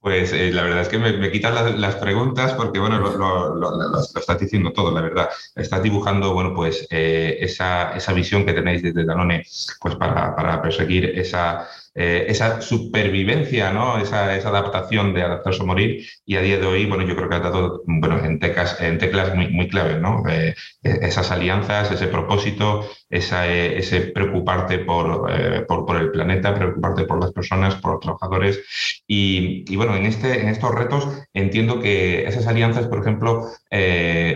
Pues 0.00 0.32
eh, 0.32 0.52
la 0.52 0.62
verdad 0.62 0.82
es 0.82 0.88
que 0.88 0.98
me, 0.98 1.12
me 1.12 1.30
quitan 1.30 1.80
las, 1.80 1.96
preguntas 1.96 2.52
porque, 2.54 2.78
bueno, 2.78 2.98
lo, 2.98 4.00
estás 4.00 4.38
diciendo 4.38 4.72
todo, 4.72 4.92
la 4.92 5.00
verdad. 5.00 5.28
Estás 5.56 5.82
dibujando, 5.82 6.32
bueno, 6.32 6.54
pues 6.54 6.86
eh, 6.90 7.36
esa, 7.40 7.96
esa, 7.96 8.12
visión 8.12 8.46
que 8.46 8.52
tenéis 8.52 8.82
desde 8.82 9.04
Danone, 9.04 9.44
pues 9.80 9.96
para 9.96 10.62
perseguir 10.62 11.06
esa, 11.18 11.68
eh, 12.00 12.26
esa 12.28 12.60
supervivencia, 12.60 13.72
¿no? 13.72 13.98
Esa, 13.98 14.30
adaptación 14.30 15.12
de 15.14 15.22
adaptarse 15.24 15.64
o 15.64 15.66
morir. 15.66 16.06
Y 16.24 16.36
a 16.36 16.42
día 16.42 16.56
de 16.56 16.64
hoy, 16.64 16.86
bueno, 16.86 17.04
yo 17.04 17.16
creo 17.16 17.28
que 17.28 17.34
ha 17.34 17.40
dado 17.40 17.82
bueno, 17.86 18.24
en, 18.24 18.38
teclas, 18.38 18.80
en 18.80 18.98
teclas 18.98 19.34
muy, 19.34 19.48
muy 19.48 19.68
claves, 19.68 20.00
¿no? 20.00 20.22
Eh, 20.30 20.54
esas 20.82 21.32
alianzas, 21.32 21.90
ese 21.90 22.06
propósito, 22.06 22.88
eh, 23.10 23.74
ese 23.78 24.00
preocuparte 24.14 24.78
por, 24.78 25.26
por, 25.66 25.86
por, 25.86 25.96
el 25.96 26.12
planeta, 26.12 26.54
preocuparte 26.54 27.02
por 27.02 27.20
las 27.20 27.32
personas, 27.32 27.74
por 27.74 27.94
los 27.94 28.00
trabajadores. 28.00 28.60
Y, 29.08 29.64
y, 29.66 29.74
bueno, 29.74 29.96
en, 29.96 30.06
este, 30.06 30.40
en 30.40 30.50
estos 30.50 30.72
retos 30.72 31.08
entiendo 31.34 31.80
que 31.80 32.28
esas 32.28 32.46
alianzas, 32.46 32.86
por 32.86 33.00
ejemplo, 33.00 33.48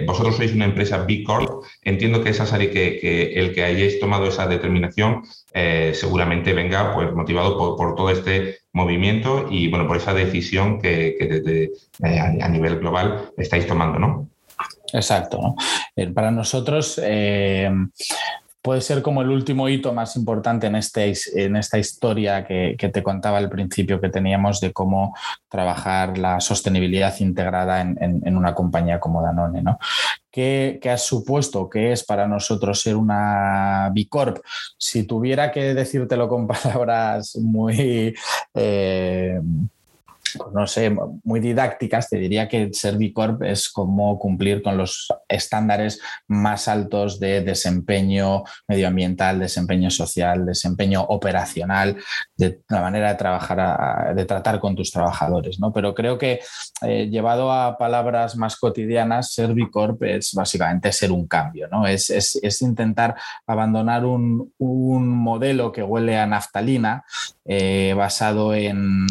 vosotros 0.04 0.36
sois 0.36 0.52
una 0.52 0.64
empresa 0.64 1.04
B 1.06 1.22
Corp, 1.22 1.62
entiendo 1.82 2.22
que, 2.22 2.30
esas, 2.30 2.50
que, 2.52 2.70
que 2.70 3.34
el 3.34 3.52
que 3.54 3.64
hayáis 3.64 4.00
tomado 4.00 4.26
esa 4.26 4.46
determinación 4.46 5.22
eh, 5.52 5.92
seguramente 5.94 6.52
venga 6.52 6.94
pues, 6.94 7.12
motivado 7.12 7.56
por, 7.76 7.94
todo 7.94 8.10
este 8.10 8.58
movimiento 8.72 9.48
y 9.50 9.68
bueno, 9.68 9.86
por 9.86 9.96
esa 9.96 10.14
decisión 10.14 10.80
que, 10.80 11.16
desde, 11.18 11.64
eh, 12.04 12.20
a 12.20 12.48
nivel 12.48 12.78
global 12.78 13.32
estáis 13.36 13.66
tomando, 13.66 13.98
¿no? 13.98 14.28
Exacto. 14.92 15.54
para 16.14 16.30
nosotros, 16.30 17.00
puede 18.62 18.80
ser 18.80 19.02
como 19.02 19.22
el 19.22 19.30
último 19.30 19.68
hito 19.68 19.92
más 19.92 20.16
importante 20.16 20.68
en, 20.68 20.76
este, 20.76 21.10
esta 21.10 21.78
historia 21.78 22.46
que, 22.46 22.76
te 22.78 23.02
contaba 23.02 23.38
al 23.38 23.50
principio 23.50 24.00
que 24.00 24.08
teníamos 24.08 24.60
de 24.60 24.72
cómo 24.72 25.14
trabajar 25.48 26.16
la 26.16 26.40
sostenibilidad 26.40 27.18
integrada 27.18 27.80
en, 27.80 28.36
una 28.36 28.54
compañía 28.54 29.00
como 29.00 29.20
Danone. 29.20 29.62
¿no? 29.62 29.78
¿Qué, 30.30 30.80
ha 30.90 30.96
supuesto? 30.96 31.68
¿Qué 31.68 31.92
es 31.92 32.04
para 32.04 32.28
nosotros 32.28 32.80
ser 32.80 32.96
una 32.96 33.90
Bicorp? 33.92 34.38
Si 34.78 35.04
tuviera 35.04 35.50
que 35.50 35.74
decírtelo 35.74 36.28
con 36.28 36.46
palabras 36.46 37.36
muy... 37.36 38.14
Eh, 38.54 39.40
no 40.52 40.66
sé, 40.66 40.94
muy 41.24 41.40
didácticas, 41.40 42.08
te 42.08 42.18
diría 42.18 42.48
que 42.48 42.70
ser 42.72 42.96
Corp 43.12 43.42
es 43.42 43.68
como 43.68 44.18
cumplir 44.18 44.62
con 44.62 44.76
los 44.76 45.08
estándares 45.28 46.00
más 46.28 46.68
altos 46.68 47.18
de 47.18 47.40
desempeño 47.42 48.44
medioambiental, 48.68 49.40
desempeño 49.40 49.90
social, 49.90 50.46
desempeño 50.46 51.02
operacional, 51.02 51.96
de 52.36 52.60
la 52.68 52.80
manera 52.80 53.10
de 53.10 53.14
trabajar, 53.16 54.14
de 54.14 54.24
tratar 54.24 54.60
con 54.60 54.76
tus 54.76 54.90
trabajadores. 54.90 55.58
¿no? 55.58 55.72
Pero 55.72 55.94
creo 55.94 56.18
que 56.18 56.40
eh, 56.82 57.08
llevado 57.08 57.52
a 57.52 57.76
palabras 57.76 58.36
más 58.36 58.56
cotidianas, 58.56 59.32
ser 59.32 59.52
Corp 59.70 60.02
es 60.02 60.32
básicamente 60.34 60.92
ser 60.92 61.12
un 61.12 61.26
cambio, 61.26 61.68
¿no? 61.68 61.86
es, 61.86 62.62
intentar 62.62 63.14
abandonar 63.46 64.04
un, 64.04 64.52
modelo 65.22 65.72
que 65.72 65.82
huele 65.82 66.18
a 66.18 66.26
naftalina 66.26 67.04
eh, 67.44 67.94
basado 67.96 68.54
en 68.54 69.06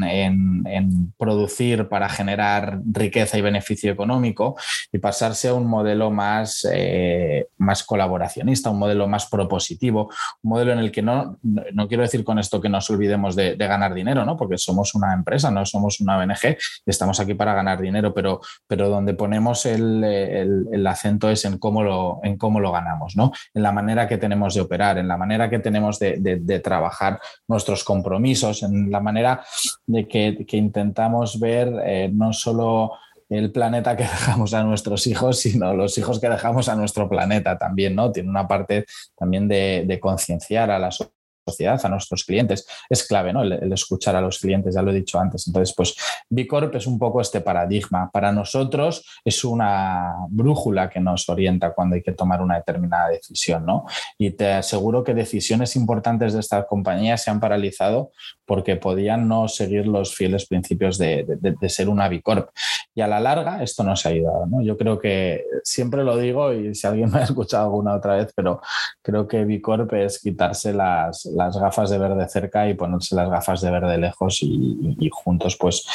producir 1.18 1.88
para 1.88 2.10
generar 2.10 2.80
riqueza 2.91 3.38
y 3.38 3.41
beneficio 3.41 3.91
económico 3.91 4.56
y 4.91 5.00
pasarse 5.00 5.50
a 5.50 5.53
un 5.53 5.68
modelo 5.68 6.12
más, 6.12 6.68
eh, 6.72 7.48
más 7.58 7.84
colaboracionista, 7.84 8.70
un 8.70 8.80
modelo 8.80 9.08
más 9.08 9.27
propositivo, 9.27 10.12
un 10.41 10.50
modelo 10.50 10.74
en 10.74 10.80
el 10.80 10.91
que 10.91 11.01
no, 11.01 11.38
no 11.41 11.88
quiero 11.88 12.03
decir 12.03 12.24
con 12.24 12.39
esto 12.39 12.62
que 12.62 12.70
nos 12.70 12.89
olvidemos 12.89 13.36
de, 13.36 13.56
ganar 13.56 13.94
dinero, 13.94 14.25
¿no? 14.25 14.36
porque 14.36 14.58
somos 14.58 14.96
una 14.96 15.13
empresa, 15.13 15.51
no 15.51 15.65
somos 15.65 16.00
una 16.01 16.18
ONG 16.18 16.58
y 16.86 16.89
estamos 16.89 17.20
aquí 17.20 17.36
para 17.36 17.53
ganar 17.53 17.80
dinero, 17.80 18.13
pero, 18.13 18.41
pero 18.68 18.89
donde 18.89 19.13
ponemos 19.13 19.65
el, 19.65 20.03
el, 20.03 20.88
acento 20.88 21.30
es 21.30 21.46
en 21.46 21.58
cómo, 21.58 21.84
lo, 21.84 22.20
en 22.24 22.38
cómo 22.38 22.60
lo 22.60 22.72
ganamos, 22.72 23.15
¿no? 23.15 23.32
en 23.53 23.63
la 23.63 23.72
manera 23.72 24.08
que 24.08 24.18
tenemos 24.18 24.56
de 24.56 24.62
operar, 24.62 24.98
en 24.98 25.08
la 25.08 25.15
manera 25.15 25.50
que 25.50 25.60
tenemos 25.60 26.00
de, 26.00 26.18
de, 26.20 26.60
trabajar 26.60 27.20
nuestros 27.48 27.84
compromisos, 27.84 28.63
en 28.63 28.91
la 28.91 29.00
manera 29.00 29.44
de 29.86 30.08
que, 30.08 30.46
que 30.46 30.58
intentamos 30.58 31.00
ver 31.39 31.74
eh, 31.86 32.10
no 32.12 32.34
solo 32.34 32.93
el 33.29 33.51
planeta 33.51 33.96
que 33.96 34.03
dejamos 34.17 34.53
a 34.53 34.63
nuestros 34.63 35.08
hijos, 35.08 35.39
sino 35.39 35.74
los 35.74 35.98
hijos 35.98 36.20
que 36.20 36.29
dejamos 36.29 36.70
a 36.70 36.75
nuestro 36.75 37.08
planeta 37.10 37.58
también, 37.58 37.96
¿no? 37.96 38.12
Tiene 38.12 38.29
una 38.29 38.48
parte 38.48 38.86
también 39.15 39.48
de, 39.48 39.86
de 39.88 40.00
concienciar 40.00 40.72
a 40.72 40.79
la 40.79 40.91
sociedad 40.91 41.21
sociedad, 41.51 41.79
a 41.84 41.89
nuestros 41.89 42.24
clientes. 42.24 42.65
Es 42.89 43.05
clave, 43.05 43.34
¿no? 43.34 43.43
El, 43.43 43.72
escuchar 43.74 44.15
a 44.15 44.22
los 44.22 44.39
clientes, 44.39 44.75
ya 44.75 44.81
lo 44.81 44.91
he 44.91 44.96
dicho 44.96 45.20
antes. 45.20 45.48
Entonces, 45.48 45.75
pues 45.75 45.96
Bicorp 46.29 46.74
es 46.75 46.88
un 46.88 46.98
poco 46.98 47.22
este 47.22 47.41
paradigma. 47.41 48.10
Para 48.12 48.31
nosotros 48.31 49.05
es 49.24 49.43
una 49.43 50.15
brújula 50.29 50.89
que 50.89 51.00
nos 51.00 51.27
orienta 51.29 51.74
cuando 51.74 51.96
hay 51.96 52.01
que 52.01 52.13
tomar 52.13 52.41
una 52.41 52.55
determinada 52.55 53.10
decisión, 53.10 53.65
¿no? 53.65 53.86
Y 54.17 54.31
te 54.31 54.53
aseguro 54.53 55.03
que 55.03 55.13
decisiones 55.13 55.75
importantes 55.75 56.34
de 56.34 56.39
esta 56.39 56.65
compañía 56.65 57.17
se 57.17 57.29
han 57.29 57.39
paralizado 57.39 58.12
porque 58.46 58.75
podían 58.75 59.27
no 59.27 59.48
seguir 59.48 59.88
los 59.88 60.15
fieles 60.15 60.46
principios 60.46 60.98
de, 60.98 61.25
ser 61.67 61.89
una 61.89 62.10
Bicorp. 62.10 62.50
Y 62.93 63.01
a 63.01 63.08
la 63.08 63.20
larga 63.20 63.63
esto 63.63 63.84
nos 63.84 64.05
ha 64.05 64.10
ayudado, 64.10 64.46
¿no? 64.46 64.62
Yo 64.62 64.77
creo 64.77 65.00
que 65.00 65.46
siempre 65.63 66.03
lo 66.03 66.17
digo 66.17 66.53
y 66.53 66.75
si 66.75 66.86
alguien 66.86 67.10
me 67.12 67.20
ha 67.20 67.24
escuchado 67.24 67.65
alguna 67.65 67.96
otra 67.96 68.17
vez, 68.17 68.34
pero 68.36 68.62
creo 69.01 69.27
que 69.27 69.46
Bicorp 69.46 69.93
es 69.93 70.20
quitarse 70.20 70.74
las 70.74 71.25
las 71.25 71.41
gafas 71.50 71.90
de 71.90 71.98
ver 71.98 72.16
de 72.16 72.28
cerca 72.28 72.68
y 72.68 72.74
ponerse 72.74 73.16
las 73.16 73.30
gafas 73.30 73.62
de 73.62 73.72
ver 73.72 73.86
de 73.86 73.98
lejos 73.98 74.40
y, 74.42 75.10
juntos 75.12 75.58
pues, 75.58 75.86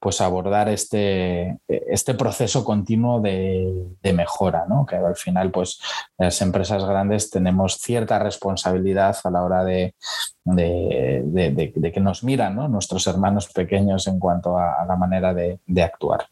pues 0.00 0.20
abordar 0.20 0.68
este, 0.68 1.58
este 1.68 2.14
proceso 2.14 2.64
continuo 2.64 3.20
de, 3.20 3.96
mejora, 4.14 4.64
¿no? 4.68 4.86
que 4.86 4.96
al 4.96 5.16
final 5.16 5.50
pues 5.50 5.80
las 6.16 6.40
empresas 6.40 6.84
grandes 6.84 7.28
tenemos 7.28 7.78
cierta 7.78 8.18
responsabilidad 8.18 9.16
a 9.24 9.30
la 9.30 9.42
hora 9.42 9.64
de, 9.64 9.94
de, 10.44 11.92
que 11.92 12.00
nos 12.00 12.22
miran 12.24 12.56
nuestros 12.70 13.06
hermanos 13.06 13.48
pequeños 13.52 14.06
en 14.06 14.18
cuanto 14.18 14.58
a, 14.58 14.84
la 14.86 14.96
manera 14.96 15.34
de, 15.34 15.82
actuar. 15.82 16.26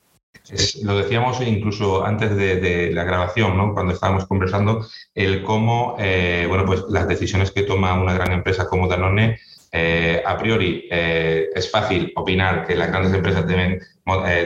Lo 0.82 0.98
decíamos 0.98 1.40
incluso 1.40 2.04
antes 2.04 2.36
de, 2.36 2.90
la 2.92 3.04
grabación, 3.04 3.56
¿no? 3.56 3.72
cuando 3.72 3.94
estábamos 3.94 4.26
conversando, 4.26 4.86
el 5.14 5.42
cómo 5.42 5.96
eh, 5.98 6.44
bueno, 6.48 6.64
pues 6.66 6.84
las 6.88 7.08
decisiones 7.08 7.50
que 7.50 7.62
toma 7.62 7.94
una 7.94 8.14
gran 8.14 8.32
empresa 8.32 8.66
como 8.68 8.86
Danone, 8.86 9.38
eh, 9.72 10.22
a 10.24 10.36
priori 10.36 10.86
eh, 10.90 11.48
es 11.54 11.70
fácil 11.70 12.12
opinar 12.14 12.66
que 12.66 12.76
las 12.76 12.88
grandes 12.88 13.14
empresas 13.14 13.46
deben 13.46 13.80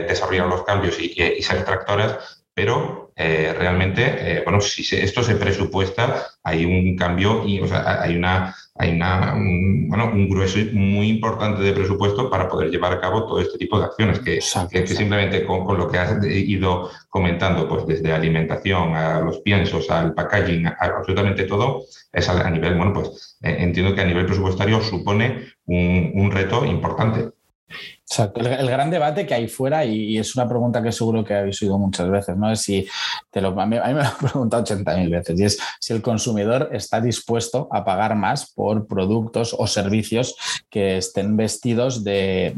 desarrollar 0.08 0.46
los 0.46 0.62
cambios 0.62 0.98
y, 1.00 1.12
y 1.20 1.42
ser 1.42 1.64
tractoras, 1.64 2.44
pero 2.54 3.07
realmente, 3.18 4.42
bueno, 4.44 4.60
si 4.60 4.82
esto 4.96 5.24
se 5.24 5.34
presupuesta, 5.34 6.28
hay 6.44 6.64
un 6.64 6.96
cambio 6.96 7.44
y 7.44 7.58
hay 7.58 8.16
una 8.16 8.54
hay 8.78 8.94
una, 8.94 9.34
un, 9.34 9.88
bueno, 9.88 10.06
un 10.06 10.28
grueso 10.28 10.58
muy 10.72 11.08
importante 11.08 11.62
de 11.62 11.72
presupuesto 11.72 12.30
para 12.30 12.48
poder 12.48 12.70
llevar 12.70 12.92
a 12.92 13.00
cabo 13.00 13.26
todo 13.26 13.40
este 13.40 13.58
tipo 13.58 13.78
de 13.78 13.86
acciones, 13.86 14.20
que, 14.20 14.38
que, 14.70 14.86
simplemente 14.86 15.44
con, 15.44 15.64
con, 15.64 15.76
lo 15.76 15.90
que 15.90 15.98
has 15.98 16.24
ido 16.24 16.88
comentando, 17.08 17.68
pues 17.68 17.86
desde 17.86 18.12
alimentación 18.12 18.94
a 18.94 19.20
los 19.20 19.40
piensos, 19.40 19.90
al 19.90 20.14
packaging, 20.14 20.68
a 20.68 20.76
absolutamente 20.80 21.44
todo, 21.44 21.82
es 22.12 22.28
a, 22.28 22.48
nivel, 22.50 22.76
bueno, 22.76 22.92
pues 22.92 23.36
eh, 23.42 23.56
entiendo 23.58 23.94
que 23.94 24.00
a 24.00 24.06
nivel 24.06 24.26
presupuestario 24.26 24.80
supone 24.80 25.48
un, 25.66 26.12
un 26.14 26.30
reto 26.30 26.64
importante. 26.64 27.30
Exacto. 28.02 28.40
El, 28.40 28.68
gran 28.68 28.90
debate 28.90 29.26
que 29.26 29.34
hay 29.34 29.48
fuera, 29.48 29.84
y, 29.84 30.16
es 30.16 30.34
una 30.34 30.48
pregunta 30.48 30.82
que 30.82 30.92
seguro 30.92 31.24
que 31.24 31.34
habéis 31.34 31.60
oído 31.62 31.78
muchas 31.78 32.10
veces, 32.10 32.36
¿no? 32.36 32.50
Es 32.50 32.62
si 32.62 32.86
te 33.30 33.40
a, 33.40 33.50
mí, 33.50 33.76
me 33.76 33.92
lo 33.92 34.00
han 34.00 34.16
preguntado 34.20 34.64
80.000 34.64 35.10
veces, 35.10 35.40
y 35.40 35.44
es 35.44 35.58
si 35.78 35.92
el 35.92 36.02
consumidor 36.02 36.70
está 36.72 37.00
dispuesto 37.00 37.68
a 37.70 37.84
pagar 37.84 38.14
más 38.14 38.50
por 38.52 38.86
productos 38.86 39.54
o 39.58 39.66
servicios 39.66 40.36
que 40.70 40.96
estén 40.96 41.36
vestidos 41.36 42.02
de, 42.02 42.56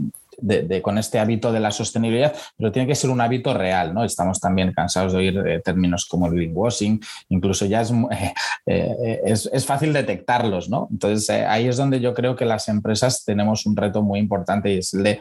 con 0.83 0.99
este 0.99 1.19
hábito 1.19 1.53
de 1.53 1.61
la 1.61 1.71
sostenibilidad, 1.71 2.35
pero 2.57 2.73
tiene 2.73 2.89
que 2.89 2.95
ser 2.95 3.11
un 3.11 3.21
hábito 3.21 3.55
real, 3.55 3.95
¿no? 3.95 4.05
Estamos 4.05 4.41
también 4.41 4.73
cansados 4.73 5.13
de 5.13 5.19
oír 5.19 5.39
eh, 5.47 5.61
términos 5.61 6.07
como 6.07 6.27
el 6.27 6.35
greenwashing, 6.35 7.01
incluso 7.29 7.67
ya 7.67 7.83
es, 7.83 7.91
eh, 8.11 8.35
eh, 8.67 9.21
es, 9.25 9.67
fácil 9.67 9.93
detectarlos, 9.93 10.69
¿no? 10.69 10.89
Entonces 10.91 11.31
ahí 11.31 11.69
es 11.69 11.77
donde 11.77 12.01
yo 12.01 12.15
creo 12.15 12.35
que 12.35 12.45
las 12.45 12.69
empresas 12.69 13.25
tenemos 13.25 13.67
un 13.67 13.77
reto 13.77 14.03
muy 14.03 14.19
importante 14.19 14.73
y 14.73 14.79
es 14.79 14.95
el 14.95 15.03
de, 15.03 15.21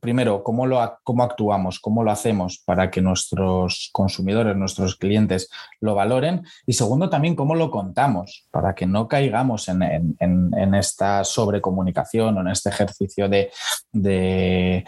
primero, 0.00 0.42
cómo, 0.42 0.66
lo, 0.66 0.98
cómo 1.04 1.22
actuamos, 1.22 1.78
cómo 1.80 2.02
lo 2.02 2.10
hacemos 2.10 2.58
para 2.64 2.90
que 2.90 3.00
nuestros 3.00 3.90
consumidores, 3.92 4.56
nuestros 4.56 4.96
clientes 4.96 5.48
lo 5.80 5.94
valoren 5.94 6.44
y 6.66 6.72
segundo, 6.72 7.08
también 7.08 7.36
cómo 7.36 7.54
lo 7.54 7.70
contamos 7.70 8.46
para 8.50 8.74
que 8.74 8.86
no 8.86 9.08
caigamos 9.08 9.68
en, 9.68 10.16
en 10.20 10.74
esta 10.74 11.24
sobrecomunicación 11.24 12.36
o 12.36 12.40
en 12.40 12.48
este 12.48 12.68
ejercicio 12.70 13.28
de 13.28 13.50
de, 13.92 14.84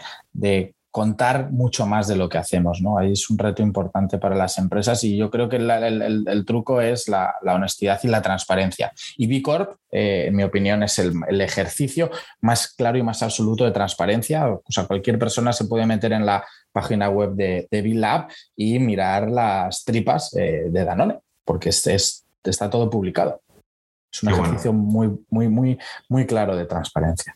contar 0.91 1.51
mucho 1.51 1.85
más 1.85 2.07
de 2.07 2.15
lo 2.15 2.29
que 2.29 2.37
hacemos. 2.37 2.79
¿no? 2.81 2.97
Ahí 2.97 3.11
es 3.11 3.29
un 3.29 3.37
reto 3.37 3.61
importante 3.61 4.17
para 4.17 4.33
las 4.33 4.57
empresas 4.57 5.03
y 5.03 5.17
yo 5.17 5.29
creo 5.29 5.49
que 5.49 5.57
el, 5.57 6.43
truco 6.45 6.79
es 6.79 7.09
la, 7.09 7.35
honestidad 7.43 7.99
y 8.03 8.07
la 8.07 8.21
transparencia. 8.21 8.93
Y 9.17 9.27
B 9.27 9.41
Corp, 9.41 9.75
eh, 9.91 10.27
en 10.27 10.35
mi 10.37 10.43
opinión, 10.43 10.83
es 10.83 10.97
el, 10.99 11.41
ejercicio 11.41 12.09
más 12.39 12.73
claro 12.73 12.97
y 12.97 13.03
más 13.03 13.21
absoluto 13.23 13.65
de 13.65 13.71
transparencia. 13.71 14.47
O 14.47 14.63
sea, 14.69 14.85
cualquier 14.85 15.19
persona 15.19 15.51
se 15.51 15.65
puede 15.65 15.85
meter 15.85 16.13
en 16.13 16.25
la 16.25 16.45
página 16.71 17.09
web 17.09 17.33
de, 17.33 17.67
de 17.69 17.81
Lab 17.93 18.29
y 18.55 18.79
mirar 18.79 19.29
las 19.29 19.83
tripas 19.83 20.33
eh, 20.37 20.67
de 20.69 20.85
Danone, 20.85 21.19
porque 21.43 21.71
está 21.71 22.69
todo 22.69 22.89
publicado. 22.89 23.41
Es 24.15 24.23
un 24.23 24.29
ejercicio 24.29 24.71
muy, 24.71 25.11
muy, 25.29 25.49
muy, 25.49 25.77
muy 26.07 26.25
claro 26.25 26.55
de 26.55 26.65
transparencia. 26.65 27.35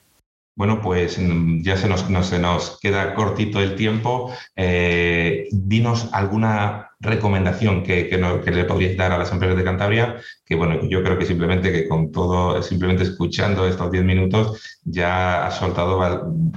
Bueno, 0.59 0.81
pues 0.81 1.17
mm, 1.17 1.61
ya 1.61 1.77
se 1.77 1.87
nos, 1.87 2.79
queda 2.81 3.15
cortito 3.15 3.61
el 3.61 3.75
tiempo. 3.75 4.33
Eh, 4.57 5.47
dinos 5.53 6.09
alguna 6.11 6.89
recomendación 6.99 7.81
que, 7.81 8.09
le 8.11 8.65
podríais 8.65 8.97
dar 8.97 9.13
a 9.13 9.17
las 9.17 9.31
empresas 9.31 9.55
de 9.55 9.63
Cantabria, 9.63 10.17
que 10.45 10.55
bueno, 10.55 10.81
yo 10.89 11.01
creo 11.01 11.17
que 11.17 11.25
simplemente 11.25 11.71
que 11.71 11.87
con 11.87 12.11
todo, 12.11 12.61
simplemente 12.61 13.03
escuchando 13.03 13.65
estos 13.65 13.89
10 13.89 14.03
minutos, 14.03 14.79
ya 14.83 15.47
has 15.47 15.55
soltado 15.55 15.97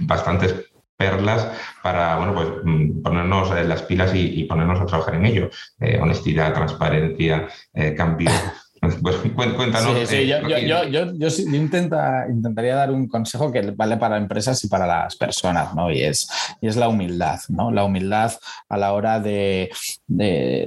bastantes 0.01 0.53
perlas 0.97 1.47
para 1.81 2.17
bueno, 2.17 2.35
pues, 2.35 2.49
mm, 2.65 3.03
ponernos 3.03 3.51
las 3.51 3.83
pilas 3.83 4.11
y, 4.17 4.43
ponernos 4.47 4.81
a 4.81 4.87
trabajar 4.87 5.15
en 5.15 5.27
ello. 5.27 5.51
Eh, 5.79 6.01
honestidad, 6.03 6.53
transparencia, 6.53 7.47
eh, 7.73 7.95
cambio. 7.95 8.31
Pues 8.83 9.17
cuéntanos. 9.55 10.09
Sí, 10.09 10.27
yo, 10.27 10.39
intentaría 12.29 12.75
dar 12.75 12.91
un 12.91 13.07
consejo 13.07 13.53
que 13.53 13.71
vale 13.71 13.97
para 13.97 14.17
empresas 14.17 14.65
y 14.65 14.69
para 14.69 14.89
las 14.89 15.15
personas, 15.15 15.73
¿no? 15.73 15.89
Y 15.89 16.03
es, 16.03 16.29
y 16.61 16.67
es 16.67 16.75
la 16.75 16.89
humildad, 16.89 17.39
¿no? 17.49 17.71
La 17.71 17.85
humildad 17.85 18.33
a 18.69 18.77
la 18.77 18.93
hora 18.93 19.21
de, 19.21 19.71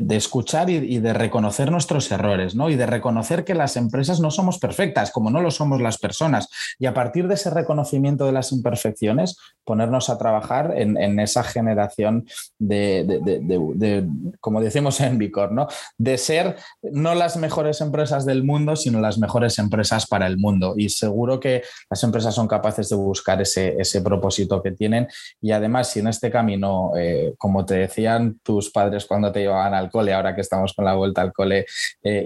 escuchar 0.10 0.69
y, 0.69 0.99
de 0.99 1.13
reconocer 1.13 1.71
nuestros 1.71 2.10
errores, 2.10 2.56
¿no? 2.56 2.69
Y 2.69 2.78
de 2.78 2.86
reconocer 2.86 3.43
que 3.43 3.54
las 3.54 3.75
empresas 3.75 4.21
no 4.21 4.32
somos 4.32 4.60
perfectas, 4.60 5.12
como 5.12 5.30
no 5.30 5.41
lo 5.41 5.51
somos 5.51 5.82
las 5.82 5.97
personas. 5.97 6.47
Y 6.80 6.86
a 6.86 6.93
partir 6.93 7.28
de 7.28 7.34
ese 7.34 7.49
reconocimiento 7.49 8.25
de 8.25 8.32
las 8.32 8.54
imperfecciones, 8.54 9.38
ponernos 9.65 10.10
a 10.10 10.17
trabajar 10.17 10.73
en, 10.78 11.19
esa 11.19 11.43
generación 11.43 12.25
de, 12.60 14.08
como 14.39 14.62
decimos 14.62 15.01
en 15.01 15.17
Vicor, 15.17 15.51
¿no? 15.51 15.67
De 15.97 16.17
ser 16.17 16.56
no 16.82 17.13
las 17.13 17.36
mejores 17.36 17.82
empresas 17.82 18.05
del 18.26 18.44
mundo, 18.44 18.76
sino 18.76 19.00
las 19.00 19.18
mejores 19.18 19.58
empresas 19.60 20.08
para 20.08 20.28
el 20.28 20.38
mundo. 20.38 20.74
Y 20.78 20.89
seguro 20.89 21.39
que 21.39 21.63
las 21.89 22.04
empresas 22.04 22.34
son 22.36 22.48
capaces 22.48 22.89
de 22.89 22.96
buscar 22.96 23.41
ese, 23.41 23.76
ese 23.80 24.02
propósito 24.02 24.62
que 24.62 24.72
tienen. 24.72 25.08
Y 25.41 25.52
además, 25.52 25.89
si 25.89 26.00
en 26.00 26.08
este 26.08 26.30
camino, 26.30 26.91
eh, 26.98 27.34
como 27.38 27.65
te 27.65 27.76
decían 27.76 28.39
tus 28.44 28.72
padres 28.72 29.06
cuando 29.06 29.32
te 29.32 29.41
llevaban 29.41 29.74
al 29.74 29.89
cole, 29.89 30.13
ahora 30.13 30.36
que 30.36 30.41
estamos 30.41 30.74
con 30.74 30.86
la 30.86 30.96
vuelta 30.96 31.22
al 31.22 31.34
cole, 31.34 31.65
eh, 32.04 32.24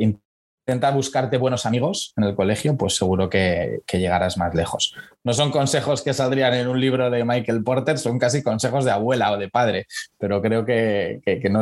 intenta 0.70 0.92
buscarte 0.92 1.38
buenos 1.38 1.66
amigos 1.66 2.14
en 2.16 2.26
el 2.26 2.36
colegio, 2.36 2.78
pues 2.78 2.96
seguro 2.96 3.28
que, 3.28 3.82
llegarás 3.92 4.38
más 4.38 4.54
lejos. 4.54 4.94
No 5.24 5.34
son 5.34 5.52
consejos 5.52 6.02
que 6.02 6.14
saldrían 6.14 6.54
en 6.54 6.68
un 6.68 6.80
libro 6.80 7.10
de 7.10 7.26
Michael 7.26 7.64
Porter, 7.64 7.98
son 7.98 8.18
casi 8.18 8.42
consejos 8.42 8.86
de 8.86 8.92
abuela 8.92 9.32
o 9.32 9.38
de 9.38 9.50
padre, 9.50 9.86
pero 10.18 10.42
creo 10.42 10.66
que, 10.66 11.22
no, 11.50 11.62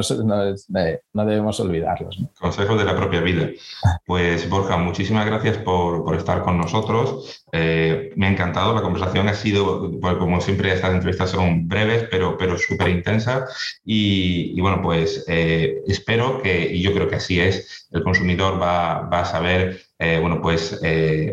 no, 1.14 1.26
debemos 1.26 1.60
olvidarlos. 1.60 2.24
Consejos 2.40 2.78
de 2.78 2.86
la 2.86 2.96
propia 2.96 3.22
vida. 3.22 3.50
Pues 4.06 4.48
Borja, 4.50 4.78
muchísimas 4.78 5.26
gracias 5.26 5.58
por, 5.58 6.16
estar 6.16 6.44
con 6.44 6.58
nosotros. 6.58 7.44
Eh, 7.52 8.12
me 8.16 8.28
ha 8.28 8.32
encantado, 8.32 8.74
la 8.74 8.82
conversación 8.82 9.28
ha 9.28 9.34
sido, 9.34 9.92
pues, 10.00 10.16
como 10.18 10.40
siempre, 10.42 10.74
estas 10.74 10.94
entrevistas 10.94 11.32
son 11.32 11.68
breves, 11.68 12.08
pero, 12.12 12.38
pero 12.38 12.58
súper 12.58 12.90
intensas. 12.90 13.80
Y, 13.84 14.60
bueno, 14.62 14.82
pues 14.82 15.26
eh, 15.28 15.82
espero 15.88 16.42
que, 16.42 16.74
y 16.74 16.82
yo 16.82 16.94
creo 16.94 17.10
que 17.10 17.16
así 17.16 17.40
es, 17.40 17.88
el 17.92 18.04
consumidor 18.04 18.62
va 18.62 18.68
va, 19.02 19.22
a 19.22 19.26
saber 19.26 19.82
eh, 20.00 20.20
bueno, 20.20 20.42
pues, 20.42 20.80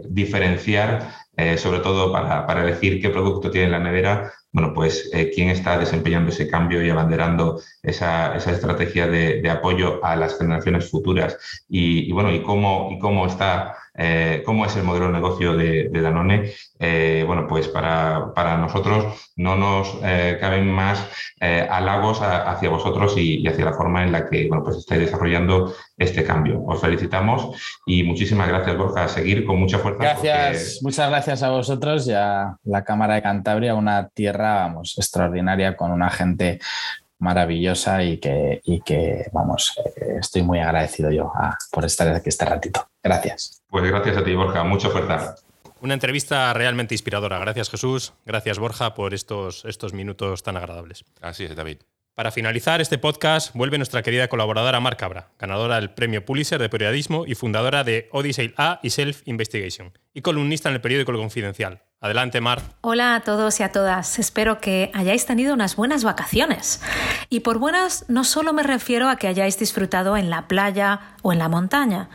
diferenciar, 0.09 1.24
eh, 1.37 1.59
sobre 1.59 1.81
todo 1.81 2.13
para, 2.13 2.47
para, 2.47 2.63
elegir 2.63 3.01
qué 3.01 3.11
producto 3.11 3.51
tiene 3.51 3.71
la 3.71 3.79
nevera, 3.79 4.33
bueno, 4.55 4.73
pues 4.73 5.11
quién 5.35 5.51
está 5.51 5.77
desempeñando 5.77 6.31
ese 6.31 6.49
cambio 6.49 6.83
y 6.83 6.89
abanderando 6.89 7.61
esa, 7.83 8.37
estrategia 8.37 9.07
de, 9.07 9.51
apoyo 9.51 10.03
a 10.05 10.17
las 10.17 10.39
generaciones 10.39 10.91
futuras 10.91 11.37
y, 11.69 12.11
bueno, 12.13 12.33
y 12.33 12.41
cómo, 12.43 13.27
está 13.27 13.77
eh, 13.97 14.43
cómo 14.45 14.67
es 14.67 14.75
el 14.77 14.83
modelo 14.83 15.07
de 15.07 15.13
negocio 15.13 15.57
de, 15.57 15.89
Danone, 15.93 16.53
eh, 16.79 17.23
bueno, 17.27 17.47
pues 17.47 17.69
para, 17.69 18.57
nosotros 18.59 19.33
no 19.37 19.57
nos 19.57 19.99
eh, 20.03 20.39
caben 20.41 20.71
más 20.71 21.07
halagos 21.41 22.23
hacia 22.23 22.71
vosotros 22.71 23.15
y, 23.19 23.47
hacia 23.47 23.67
la 23.67 23.75
forma 23.75 24.03
en 24.03 24.13
la 24.13 24.29
que 24.29 24.49
bueno, 24.49 24.65
pues 24.65 24.79
estáis 24.79 25.03
desarrollando 25.03 25.75
este 25.99 26.25
cambio. 26.25 26.63
Os 26.65 26.81
felicitamos 26.81 27.57
y 27.87 28.03
muchísimas 28.03 28.49
gracias, 28.49 28.77
Borja. 28.77 29.05
A 29.05 29.09
seguir 29.09 29.45
con 29.45 29.59
mucha 29.59 29.79
fuerza. 29.79 30.03
Gracias, 30.03 30.81
muchas 30.83 31.11
gracias 31.11 31.43
a 31.43 31.51
vosotros 31.51 32.07
y 32.09 32.13
a 32.13 32.57
la 32.65 32.83
Cámara 32.85 33.15
de 33.15 33.23
Cantabria, 33.23 33.75
una 33.75 34.09
tierra, 34.09 34.44
vamos, 34.53 34.95
extraordinaria 34.99 35.77
con 35.77 35.91
una 35.91 36.11
gente 36.11 36.61
maravillosa 37.19 38.03
y 38.03 38.19
que, 38.19 38.61
que 38.85 39.27
vamos, 39.33 39.75
estoy 40.21 40.43
muy 40.43 40.61
agradecido 40.61 41.11
yo 41.11 41.33
por 41.71 41.85
estar 41.85 42.09
aquí 42.09 42.29
este 42.29 42.45
ratito. 42.45 42.87
Gracias. 43.03 43.63
Pues 43.69 43.85
gracias 43.85 44.17
a 44.17 44.25
ti, 44.25 44.35
Borja. 44.35 44.63
Mucha 44.65 44.91
fuerza. 44.91 45.35
Una 45.81 45.95
entrevista 45.95 46.53
realmente 46.55 46.95
inspiradora. 46.95 47.39
Gracias, 47.39 47.71
Jesús. 47.71 48.15
Gracias, 48.25 48.59
Borja, 48.59 48.95
por 48.95 49.13
estos, 49.15 49.65
estos 49.65 49.93
minutos 49.93 50.43
tan 50.43 50.57
agradables. 50.57 51.05
Así 51.21 51.45
es, 51.45 51.55
David. 51.55 51.79
Para 52.15 52.31
finalizar 52.31 52.81
este 52.81 52.97
podcast, 52.97 53.53
vuelve 53.57 53.77
nuestra 53.77 54.03
querida 54.03 54.29
colaboradora 54.29 54.79
Mar 54.79 54.97
Cabra, 54.97 55.31
ganadora 55.37 55.77
del 55.77 55.91
premio 55.91 56.25
Pulitzer 56.25 56.61
de 56.61 56.69
periodismo 56.69 57.25
y 57.27 57.35
fundadora 57.35 57.83
de 57.83 58.09
Odyssey 58.13 58.55
A 58.57 58.79
y 58.85 58.91
Self 58.91 59.23
Investigation, 59.25 59.93
y 60.15 60.23
columnista 60.23 60.69
en 60.69 60.77
el 60.77 60.81
periódico 60.81 61.11
El 61.11 61.19
Confidencial. 61.19 61.83
Adelante, 62.05 62.43
Mar. 62.43 62.61
Hola 62.83 63.15
a 63.15 63.21
todos 63.21 63.61
y 63.61 63.63
a 63.63 63.73
todas. 63.73 64.19
Espero 64.19 64.61
que 64.61 64.91
hayáis 64.93 65.25
tenido 65.25 65.55
unas 65.55 65.75
buenas 65.75 66.05
vacaciones. 66.05 66.83
Y 67.31 67.41
por 67.41 67.57
buenas 67.57 68.05
no 68.09 68.25
solo 68.25 68.53
me 68.53 68.63
refiero 68.63 69.09
a 69.09 69.17
que 69.17 69.27
hayáis 69.27 69.59
disfrutado 69.59 70.19
en 70.19 70.29
la 70.29 70.47
playa 70.47 71.01
o 71.23 71.33
en 71.33 71.39
la 71.39 71.49
montaña. 71.49 72.11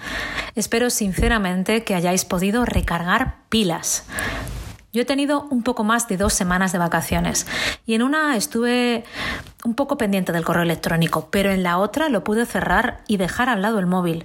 Espero 0.53 0.91
sinceramente 0.91 1.83
que 1.83 1.95
hayáis 1.95 2.23
podido 2.23 2.65
recargar 2.65 3.37
pilas. 3.49 4.05
Yo 4.93 5.01
he 5.01 5.05
tenido 5.05 5.47
un 5.49 5.63
poco 5.63 5.83
más 5.83 6.07
de 6.07 6.17
dos 6.17 6.33
semanas 6.35 6.71
de 6.71 6.77
vacaciones 6.77 7.47
y 7.87 7.95
en 7.95 8.03
una 8.03 8.37
estuve 8.37 9.05
un 9.63 9.73
poco 9.73 9.97
pendiente 9.97 10.31
del 10.31 10.45
correo 10.45 10.61
electrónico, 10.61 11.29
pero 11.31 11.49
en 11.49 11.63
la 11.63 11.79
otra 11.79 12.09
lo 12.09 12.23
pude 12.23 12.45
cerrar 12.45 13.01
y 13.07 13.17
dejar 13.17 13.49
al 13.49 13.63
lado 13.63 13.79
el 13.79 13.87
móvil. 13.87 14.23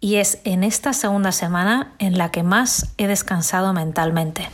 Y 0.00 0.16
es 0.16 0.40
en 0.42 0.64
esta 0.64 0.92
segunda 0.94 1.30
semana 1.30 1.92
en 2.00 2.18
la 2.18 2.32
que 2.32 2.42
más 2.42 2.92
he 2.98 3.06
descansado 3.06 3.72
mentalmente. 3.72 4.48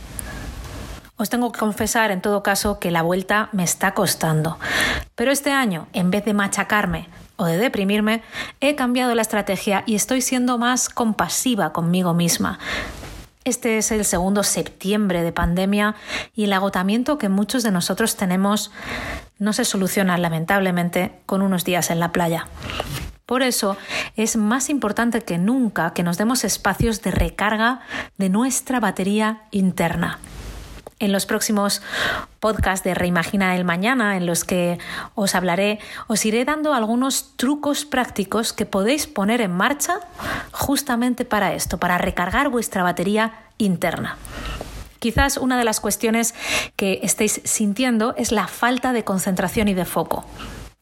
Os 1.17 1.31
tengo 1.31 1.51
que 1.51 1.59
confesar, 1.59 2.11
en 2.11 2.21
todo 2.21 2.43
caso, 2.43 2.77
que 2.79 2.91
la 2.91 3.01
vuelta 3.01 3.49
me 3.51 3.63
está 3.63 3.95
costando. 3.95 4.59
Pero 5.15 5.31
este 5.31 5.51
año, 5.51 5.87
en 5.93 6.11
vez 6.11 6.23
de 6.23 6.35
machacarme 6.35 7.09
o 7.37 7.45
de 7.45 7.57
deprimirme, 7.57 8.21
he 8.61 8.75
cambiado 8.75 9.15
la 9.15 9.23
estrategia 9.23 9.83
y 9.87 9.95
estoy 9.95 10.21
siendo 10.21 10.59
más 10.59 10.89
compasiva 10.89 11.73
conmigo 11.73 12.13
misma. 12.13 12.59
Este 13.45 13.79
es 13.79 13.91
el 13.91 14.05
segundo 14.05 14.43
septiembre 14.43 15.23
de 15.23 15.31
pandemia 15.31 15.95
y 16.35 16.43
el 16.43 16.53
agotamiento 16.53 17.17
que 17.17 17.29
muchos 17.29 17.63
de 17.63 17.71
nosotros 17.71 18.15
tenemos 18.15 18.71
no 19.39 19.53
se 19.53 19.65
soluciona 19.65 20.19
lamentablemente 20.19 21.19
con 21.25 21.41
unos 21.41 21.65
días 21.65 21.89
en 21.89 21.99
la 21.99 22.11
playa. 22.11 22.47
Por 23.25 23.41
eso 23.41 23.75
es 24.15 24.37
más 24.37 24.69
importante 24.69 25.21
que 25.21 25.39
nunca 25.39 25.93
que 25.93 26.03
nos 26.03 26.17
demos 26.17 26.43
espacios 26.43 27.01
de 27.01 27.11
recarga 27.11 27.81
de 28.17 28.29
nuestra 28.29 28.79
batería 28.79 29.41
interna 29.49 30.19
en 30.99 31.11
los 31.11 31.25
próximos 31.25 31.81
podcasts 32.39 32.83
de 32.83 32.93
Reimagina 32.93 33.55
el 33.55 33.65
Mañana, 33.65 34.17
en 34.17 34.25
los 34.25 34.43
que 34.43 34.79
os 35.15 35.35
hablaré, 35.35 35.79
os 36.07 36.25
iré 36.25 36.45
dando 36.45 36.73
algunos 36.73 37.33
trucos 37.35 37.85
prácticos 37.85 38.53
que 38.53 38.65
podéis 38.65 39.07
poner 39.07 39.41
en 39.41 39.51
marcha 39.51 39.99
justamente 40.51 41.25
para 41.25 41.53
esto, 41.53 41.77
para 41.77 41.97
recargar 41.97 42.49
vuestra 42.49 42.83
batería 42.83 43.33
interna. 43.57 44.17
Quizás 44.99 45.37
una 45.37 45.57
de 45.57 45.63
las 45.63 45.79
cuestiones 45.79 46.33
que 46.75 46.99
estéis 47.03 47.41
sintiendo 47.43 48.15
es 48.17 48.31
la 48.31 48.47
falta 48.47 48.93
de 48.93 49.03
concentración 49.03 49.67
y 49.67 49.73
de 49.73 49.85
foco. 49.85 50.25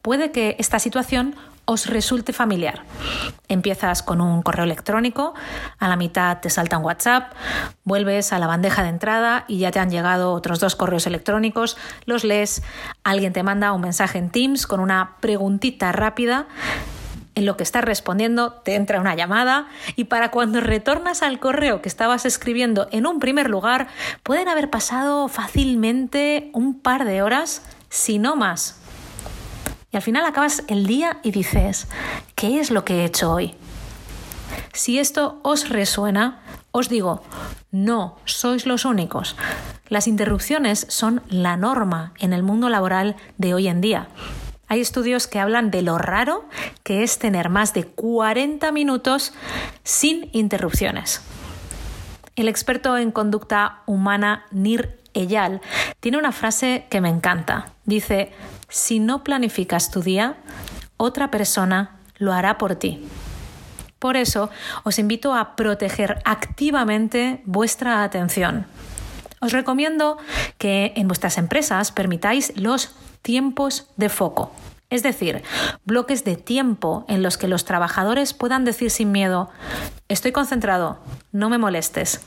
Puede 0.00 0.30
que 0.30 0.56
esta 0.58 0.78
situación 0.78 1.34
os 1.66 1.86
resulte 1.86 2.32
familiar. 2.32 2.82
Empiezas 3.48 4.02
con 4.02 4.20
un 4.20 4.42
correo 4.42 4.64
electrónico, 4.64 5.34
a 5.78 5.88
la 5.88 5.96
mitad 5.96 6.40
te 6.40 6.48
salta 6.48 6.78
un 6.78 6.84
WhatsApp, 6.84 7.32
vuelves 7.84 8.32
a 8.32 8.38
la 8.38 8.46
bandeja 8.46 8.82
de 8.82 8.88
entrada 8.88 9.44
y 9.48 9.58
ya 9.58 9.70
te 9.70 9.80
han 9.80 9.90
llegado 9.90 10.32
otros 10.32 10.60
dos 10.60 10.76
correos 10.76 11.06
electrónicos, 11.06 11.76
los 12.06 12.24
lees, 12.24 12.62
alguien 13.04 13.32
te 13.32 13.42
manda 13.42 13.72
un 13.72 13.82
mensaje 13.82 14.18
en 14.18 14.30
Teams 14.30 14.66
con 14.66 14.80
una 14.80 15.16
preguntita 15.20 15.92
rápida 15.92 16.46
en 17.36 17.44
lo 17.44 17.56
que 17.56 17.62
estás 17.62 17.84
respondiendo 17.84 18.52
te 18.52 18.74
entra 18.74 19.00
una 19.00 19.14
llamada 19.14 19.68
y 19.94 20.04
para 20.04 20.30
cuando 20.30 20.60
retornas 20.60 21.22
al 21.22 21.38
correo 21.38 21.82
que 21.82 21.88
estabas 21.88 22.24
escribiendo 22.24 22.88
en 22.92 23.06
un 23.06 23.20
primer 23.20 23.50
lugar 23.50 23.88
pueden 24.22 24.48
haber 24.48 24.70
pasado 24.70 25.28
fácilmente 25.28 26.50
un 26.54 26.80
par 26.80 27.04
de 27.04 27.22
horas, 27.22 27.62
si 27.90 28.18
no 28.18 28.36
más. 28.36 28.80
Al 29.96 30.02
final 30.02 30.26
acabas 30.26 30.62
el 30.68 30.86
día 30.86 31.20
y 31.22 31.30
dices, 31.30 31.88
¿qué 32.34 32.60
es 32.60 32.70
lo 32.70 32.84
que 32.84 32.96
he 33.00 33.04
hecho 33.06 33.32
hoy? 33.32 33.54
Si 34.74 34.98
esto 34.98 35.40
os 35.42 35.70
resuena, 35.70 36.42
os 36.70 36.90
digo, 36.90 37.22
no 37.70 38.18
sois 38.26 38.66
los 38.66 38.84
únicos. 38.84 39.36
Las 39.88 40.06
interrupciones 40.06 40.84
son 40.90 41.22
la 41.30 41.56
norma 41.56 42.12
en 42.18 42.34
el 42.34 42.42
mundo 42.42 42.68
laboral 42.68 43.16
de 43.38 43.54
hoy 43.54 43.68
en 43.68 43.80
día. 43.80 44.08
Hay 44.68 44.82
estudios 44.82 45.26
que 45.26 45.38
hablan 45.38 45.70
de 45.70 45.80
lo 45.80 45.96
raro 45.96 46.44
que 46.82 47.02
es 47.02 47.18
tener 47.18 47.48
más 47.48 47.72
de 47.72 47.84
40 47.84 48.70
minutos 48.72 49.32
sin 49.82 50.28
interrupciones. 50.32 51.22
El 52.36 52.48
experto 52.48 52.98
en 52.98 53.12
conducta 53.12 53.80
humana 53.86 54.44
Nir 54.50 54.98
Eyal 55.14 55.62
tiene 56.00 56.18
una 56.18 56.32
frase 56.32 56.84
que 56.90 57.00
me 57.00 57.08
encanta. 57.08 57.72
Dice, 57.86 58.32
si 58.68 58.98
no 58.98 59.24
planificas 59.24 59.90
tu 59.90 60.02
día, 60.02 60.36
otra 60.96 61.30
persona 61.30 61.98
lo 62.16 62.32
hará 62.32 62.58
por 62.58 62.76
ti. 62.76 63.06
Por 63.98 64.16
eso 64.16 64.50
os 64.84 64.98
invito 64.98 65.34
a 65.34 65.56
proteger 65.56 66.20
activamente 66.24 67.42
vuestra 67.44 68.02
atención. 68.02 68.66
Os 69.40 69.52
recomiendo 69.52 70.18
que 70.58 70.92
en 70.96 71.08
vuestras 71.08 71.38
empresas 71.38 71.92
permitáis 71.92 72.52
los 72.56 72.94
tiempos 73.22 73.88
de 73.96 74.08
foco. 74.08 74.52
Es 74.88 75.02
decir, 75.02 75.42
bloques 75.84 76.24
de 76.24 76.36
tiempo 76.36 77.04
en 77.08 77.22
los 77.22 77.36
que 77.36 77.48
los 77.48 77.64
trabajadores 77.64 78.34
puedan 78.34 78.64
decir 78.64 78.90
sin 78.90 79.10
miedo, 79.10 79.50
estoy 80.08 80.30
concentrado, 80.30 80.98
no 81.32 81.50
me 81.50 81.58
molestes. 81.58 82.20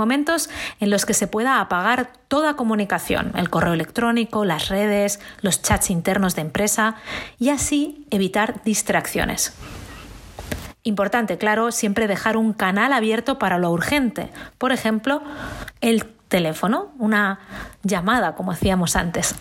Momentos 0.00 0.48
en 0.80 0.88
los 0.88 1.04
que 1.04 1.12
se 1.12 1.26
pueda 1.26 1.60
apagar 1.60 2.10
toda 2.26 2.56
comunicación, 2.56 3.32
el 3.36 3.50
correo 3.50 3.74
electrónico, 3.74 4.46
las 4.46 4.70
redes, 4.70 5.20
los 5.42 5.60
chats 5.60 5.90
internos 5.90 6.34
de 6.34 6.40
empresa 6.40 6.94
y 7.38 7.50
así 7.50 8.06
evitar 8.10 8.64
distracciones. 8.64 9.52
Importante, 10.84 11.36
claro, 11.36 11.70
siempre 11.70 12.08
dejar 12.08 12.38
un 12.38 12.54
canal 12.54 12.94
abierto 12.94 13.38
para 13.38 13.58
lo 13.58 13.70
urgente. 13.70 14.30
Por 14.56 14.72
ejemplo, 14.72 15.22
el 15.82 16.06
teléfono, 16.30 16.92
una 16.98 17.40
llamada, 17.82 18.34
como 18.34 18.52
hacíamos 18.52 18.96
antes. 18.96 19.34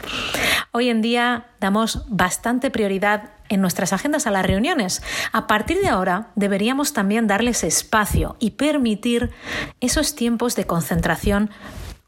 Hoy 0.72 0.90
en 0.90 1.02
día 1.02 1.46
damos 1.62 2.04
bastante 2.10 2.70
prioridad 2.70 3.30
en 3.48 3.62
nuestras 3.62 3.94
agendas 3.94 4.28
a 4.28 4.32
las 4.32 4.46
reuniones. 4.46 5.02
A 5.32 5.48
partir 5.48 5.80
de 5.80 5.88
ahora 5.88 6.28
deberíamos 6.36 6.92
también 6.92 7.28
darles 7.28 7.64
espacio 7.64 8.36
y 8.40 8.52
permitir 8.52 9.32
esos 9.80 10.16
tiempos 10.16 10.56
de 10.58 10.66
concentración 10.66 11.50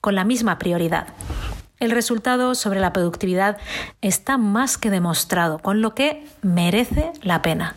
con 0.02 0.16
la 0.16 0.26
misma 0.26 0.58
prioridad. 0.58 1.08
El 1.80 1.92
resultado 1.92 2.54
sobre 2.54 2.80
la 2.80 2.94
productividad 2.94 3.58
está 4.02 4.38
más 4.38 4.78
que 4.78 4.92
demostrado, 4.92 5.60
con 5.60 5.82
lo 5.82 5.96
que 5.96 6.28
merece 6.42 7.12
la 7.22 7.42
pena. 7.42 7.76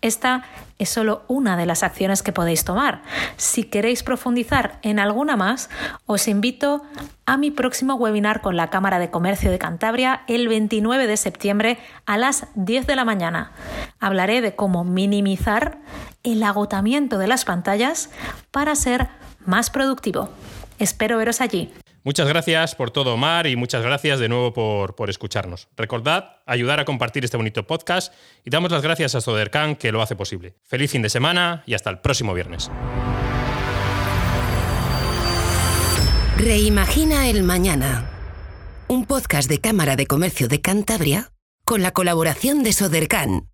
Esta 0.00 0.44
es 0.78 0.88
solo 0.88 1.22
una 1.28 1.56
de 1.56 1.66
las 1.66 1.82
acciones 1.82 2.22
que 2.22 2.32
podéis 2.32 2.64
tomar. 2.64 3.02
Si 3.36 3.64
queréis 3.64 4.02
profundizar 4.02 4.78
en 4.82 4.98
alguna 4.98 5.36
más, 5.36 5.70
os 6.06 6.28
invito 6.28 6.82
a 7.26 7.36
mi 7.36 7.50
próximo 7.50 7.94
webinar 7.94 8.40
con 8.40 8.56
la 8.56 8.70
Cámara 8.70 8.98
de 8.98 9.10
Comercio 9.10 9.50
de 9.50 9.58
Cantabria 9.58 10.22
el 10.26 10.48
29 10.48 11.06
de 11.06 11.16
septiembre 11.16 11.78
a 12.06 12.18
las 12.18 12.48
10 12.54 12.86
de 12.86 12.96
la 12.96 13.04
mañana. 13.04 13.52
Hablaré 14.00 14.40
de 14.40 14.54
cómo 14.54 14.84
minimizar 14.84 15.78
el 16.22 16.42
agotamiento 16.42 17.18
de 17.18 17.26
las 17.26 17.44
pantallas 17.44 18.10
para 18.50 18.74
ser 18.74 19.08
más 19.44 19.70
productivo. 19.70 20.30
Espero 20.78 21.18
veros 21.18 21.40
allí. 21.40 21.72
Muchas 22.04 22.28
gracias 22.28 22.74
por 22.74 22.90
todo, 22.90 23.14
Omar, 23.14 23.46
y 23.46 23.56
muchas 23.56 23.82
gracias 23.82 24.20
de 24.20 24.28
nuevo 24.28 24.52
por, 24.52 24.94
por, 24.94 25.08
escucharnos. 25.08 25.68
Recordad 25.74 26.36
ayudar 26.44 26.78
a 26.78 26.84
compartir 26.84 27.24
este 27.24 27.38
bonito 27.38 27.66
podcast 27.66 28.12
y 28.44 28.50
damos 28.50 28.70
las 28.70 28.82
gracias 28.82 29.14
a 29.14 29.22
Sodercan 29.22 29.74
que 29.74 29.90
lo 29.90 30.02
hace 30.02 30.14
posible. 30.14 30.54
Feliz 30.64 30.90
fin 30.90 31.00
de 31.00 31.08
semana 31.08 31.62
y 31.66 31.72
hasta 31.72 31.88
el 31.88 32.00
próximo 32.00 32.34
viernes. 32.34 32.70
Reimagina 36.36 37.28
el 37.30 37.42
mañana. 37.42 38.10
Un 38.86 39.06
podcast 39.06 39.48
de 39.48 39.60
Cámara 39.60 39.96
de 39.96 40.06
Comercio 40.06 40.46
de 40.46 40.60
Cantabria 40.60 41.32
con 41.64 41.80
la 41.80 41.92
colaboración 41.92 42.62
de 42.62 42.74
Sodercan. 42.74 43.53